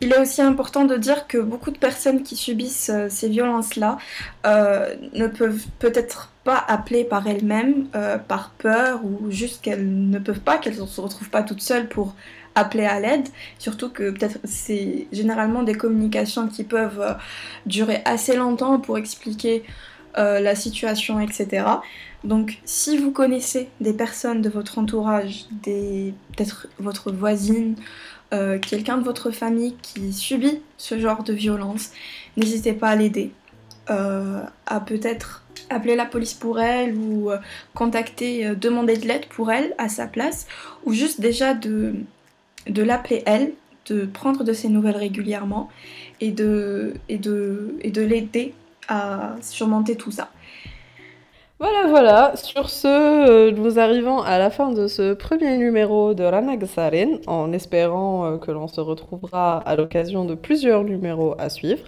Il 0.00 0.12
est 0.12 0.18
aussi 0.18 0.40
important 0.42 0.84
de 0.84 0.96
dire 0.96 1.26
que 1.26 1.38
beaucoup 1.38 1.72
de 1.72 1.78
personnes 1.78 2.22
qui 2.22 2.36
subissent 2.36 2.90
euh, 2.90 3.08
ces 3.08 3.28
violences-là 3.28 3.98
euh, 4.46 4.94
ne 5.12 5.26
peuvent 5.26 5.64
peut-être 5.80 6.30
pas 6.44 6.64
appeler 6.68 7.02
par 7.02 7.26
elles-mêmes, 7.26 7.88
euh, 7.96 8.16
par 8.16 8.50
peur, 8.50 9.00
ou 9.04 9.30
juste 9.30 9.60
qu'elles 9.60 10.08
ne 10.08 10.18
peuvent 10.20 10.40
pas, 10.40 10.58
qu'elles 10.58 10.80
ne 10.80 10.86
se 10.86 11.00
retrouvent 11.00 11.30
pas 11.30 11.42
toutes 11.42 11.62
seules 11.62 11.88
pour 11.88 12.14
appeler 12.54 12.84
à 12.84 13.00
l'aide. 13.00 13.28
Surtout 13.58 13.90
que 13.90 14.10
peut-être 14.10 14.38
c'est 14.44 15.08
généralement 15.10 15.64
des 15.64 15.74
communications 15.74 16.46
qui 16.46 16.62
peuvent 16.62 17.16
durer 17.66 18.00
assez 18.04 18.36
longtemps 18.36 18.80
pour 18.80 18.98
expliquer 18.98 19.62
la 20.16 20.56
situation, 20.56 21.20
etc. 21.20 21.64
Donc 22.24 22.58
si 22.64 22.98
vous 22.98 23.12
connaissez 23.12 23.68
des 23.80 23.92
personnes 23.92 24.42
de 24.42 24.48
votre 24.48 24.78
entourage, 24.78 25.44
peut-être 25.62 26.66
votre 26.80 27.12
voisine, 27.12 27.76
euh, 28.32 28.58
quelqu'un 28.58 28.98
de 28.98 29.04
votre 29.04 29.30
famille 29.30 29.74
qui 29.80 30.12
subit 30.12 30.60
ce 30.76 30.98
genre 30.98 31.22
de 31.22 31.32
violence, 31.32 31.90
n'hésitez 32.36 32.72
pas 32.72 32.88
à 32.88 32.96
l'aider. 32.96 33.32
Euh, 33.90 34.42
à 34.66 34.80
peut-être 34.80 35.44
appeler 35.70 35.96
la 35.96 36.04
police 36.04 36.34
pour 36.34 36.60
elle 36.60 36.94
ou 36.94 37.30
euh, 37.30 37.38
contacter, 37.74 38.54
demander 38.54 38.98
de 38.98 39.06
l'aide 39.06 39.26
pour 39.26 39.50
elle 39.50 39.74
à 39.78 39.88
sa 39.88 40.06
place, 40.06 40.46
ou 40.84 40.92
juste 40.92 41.20
déjà 41.20 41.54
de, 41.54 41.94
l'appeler 42.66 43.22
elle, 43.24 43.52
de 43.86 44.04
prendre 44.04 44.44
de 44.44 44.52
ses 44.52 44.68
nouvelles 44.68 44.96
régulièrement 44.96 45.70
et 46.20 46.30
de 46.30 46.92
l'aider 47.96 48.54
à 48.88 49.36
surmonter 49.40 49.96
tout 49.96 50.10
ça. 50.10 50.30
Voilà, 51.60 51.88
voilà. 51.88 52.36
Sur 52.36 52.70
ce, 52.70 52.86
euh, 52.86 53.50
nous 53.50 53.80
arrivons 53.80 54.20
à 54.20 54.38
la 54.38 54.48
fin 54.48 54.70
de 54.70 54.86
ce 54.86 55.12
premier 55.12 55.58
numéro 55.58 56.14
de 56.14 56.22
Ranagsarin, 56.22 57.18
en 57.26 57.52
espérant 57.52 58.26
euh, 58.26 58.38
que 58.38 58.52
l'on 58.52 58.68
se 58.68 58.80
retrouvera 58.80 59.58
à 59.58 59.74
l'occasion 59.74 60.24
de 60.24 60.36
plusieurs 60.36 60.84
numéros 60.84 61.34
à 61.36 61.48
suivre. 61.48 61.82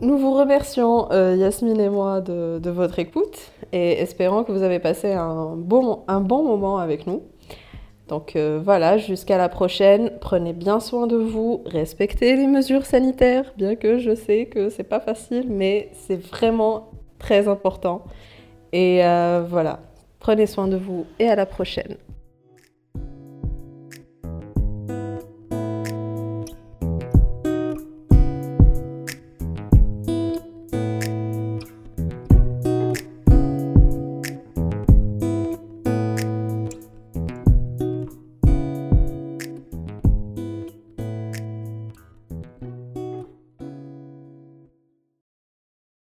Nous 0.00 0.18
vous 0.18 0.34
remercions, 0.34 1.10
euh, 1.10 1.36
Yasmine 1.38 1.80
et 1.80 1.88
moi, 1.88 2.20
de, 2.20 2.60
votre 2.68 2.98
écoute 2.98 3.50
et 3.72 3.92
espérons 3.92 4.44
que 4.44 4.52
vous 4.52 4.62
avez 4.62 4.78
passé 4.78 5.14
un 5.14 5.54
bon, 5.56 6.00
un 6.06 6.20
bon 6.20 6.42
moment 6.42 6.76
avec 6.76 7.06
nous. 7.06 7.22
Donc 8.08 8.36
voilà, 8.36 8.98
jusqu'à 8.98 9.38
la 9.38 9.48
prochaine. 9.48 10.12
Prenez 10.20 10.52
bien 10.52 10.80
soin 10.80 11.06
de 11.06 11.16
vous, 11.16 11.62
respectez 11.66 12.36
les 12.36 12.46
mesures 12.46 12.86
sanitaires, 12.86 13.52
bien 13.56 13.74
que 13.74 13.98
je 13.98 14.14
sais 14.14 14.46
que 14.46 14.70
c'est 14.70 14.84
pas 14.84 15.00
facile, 15.00 15.46
mais 15.48 15.90
c'est 15.92 16.16
vraiment 16.16 16.90
très 17.18 17.48
important. 17.48 18.04
Et 18.72 19.04
euh, 19.04 19.44
voilà, 19.48 19.80
prenez 20.18 20.46
soin 20.46 20.68
de 20.68 20.76
vous 20.76 21.06
et 21.18 21.28
à 21.28 21.36
la 21.36 21.46
prochaine. 21.46 21.96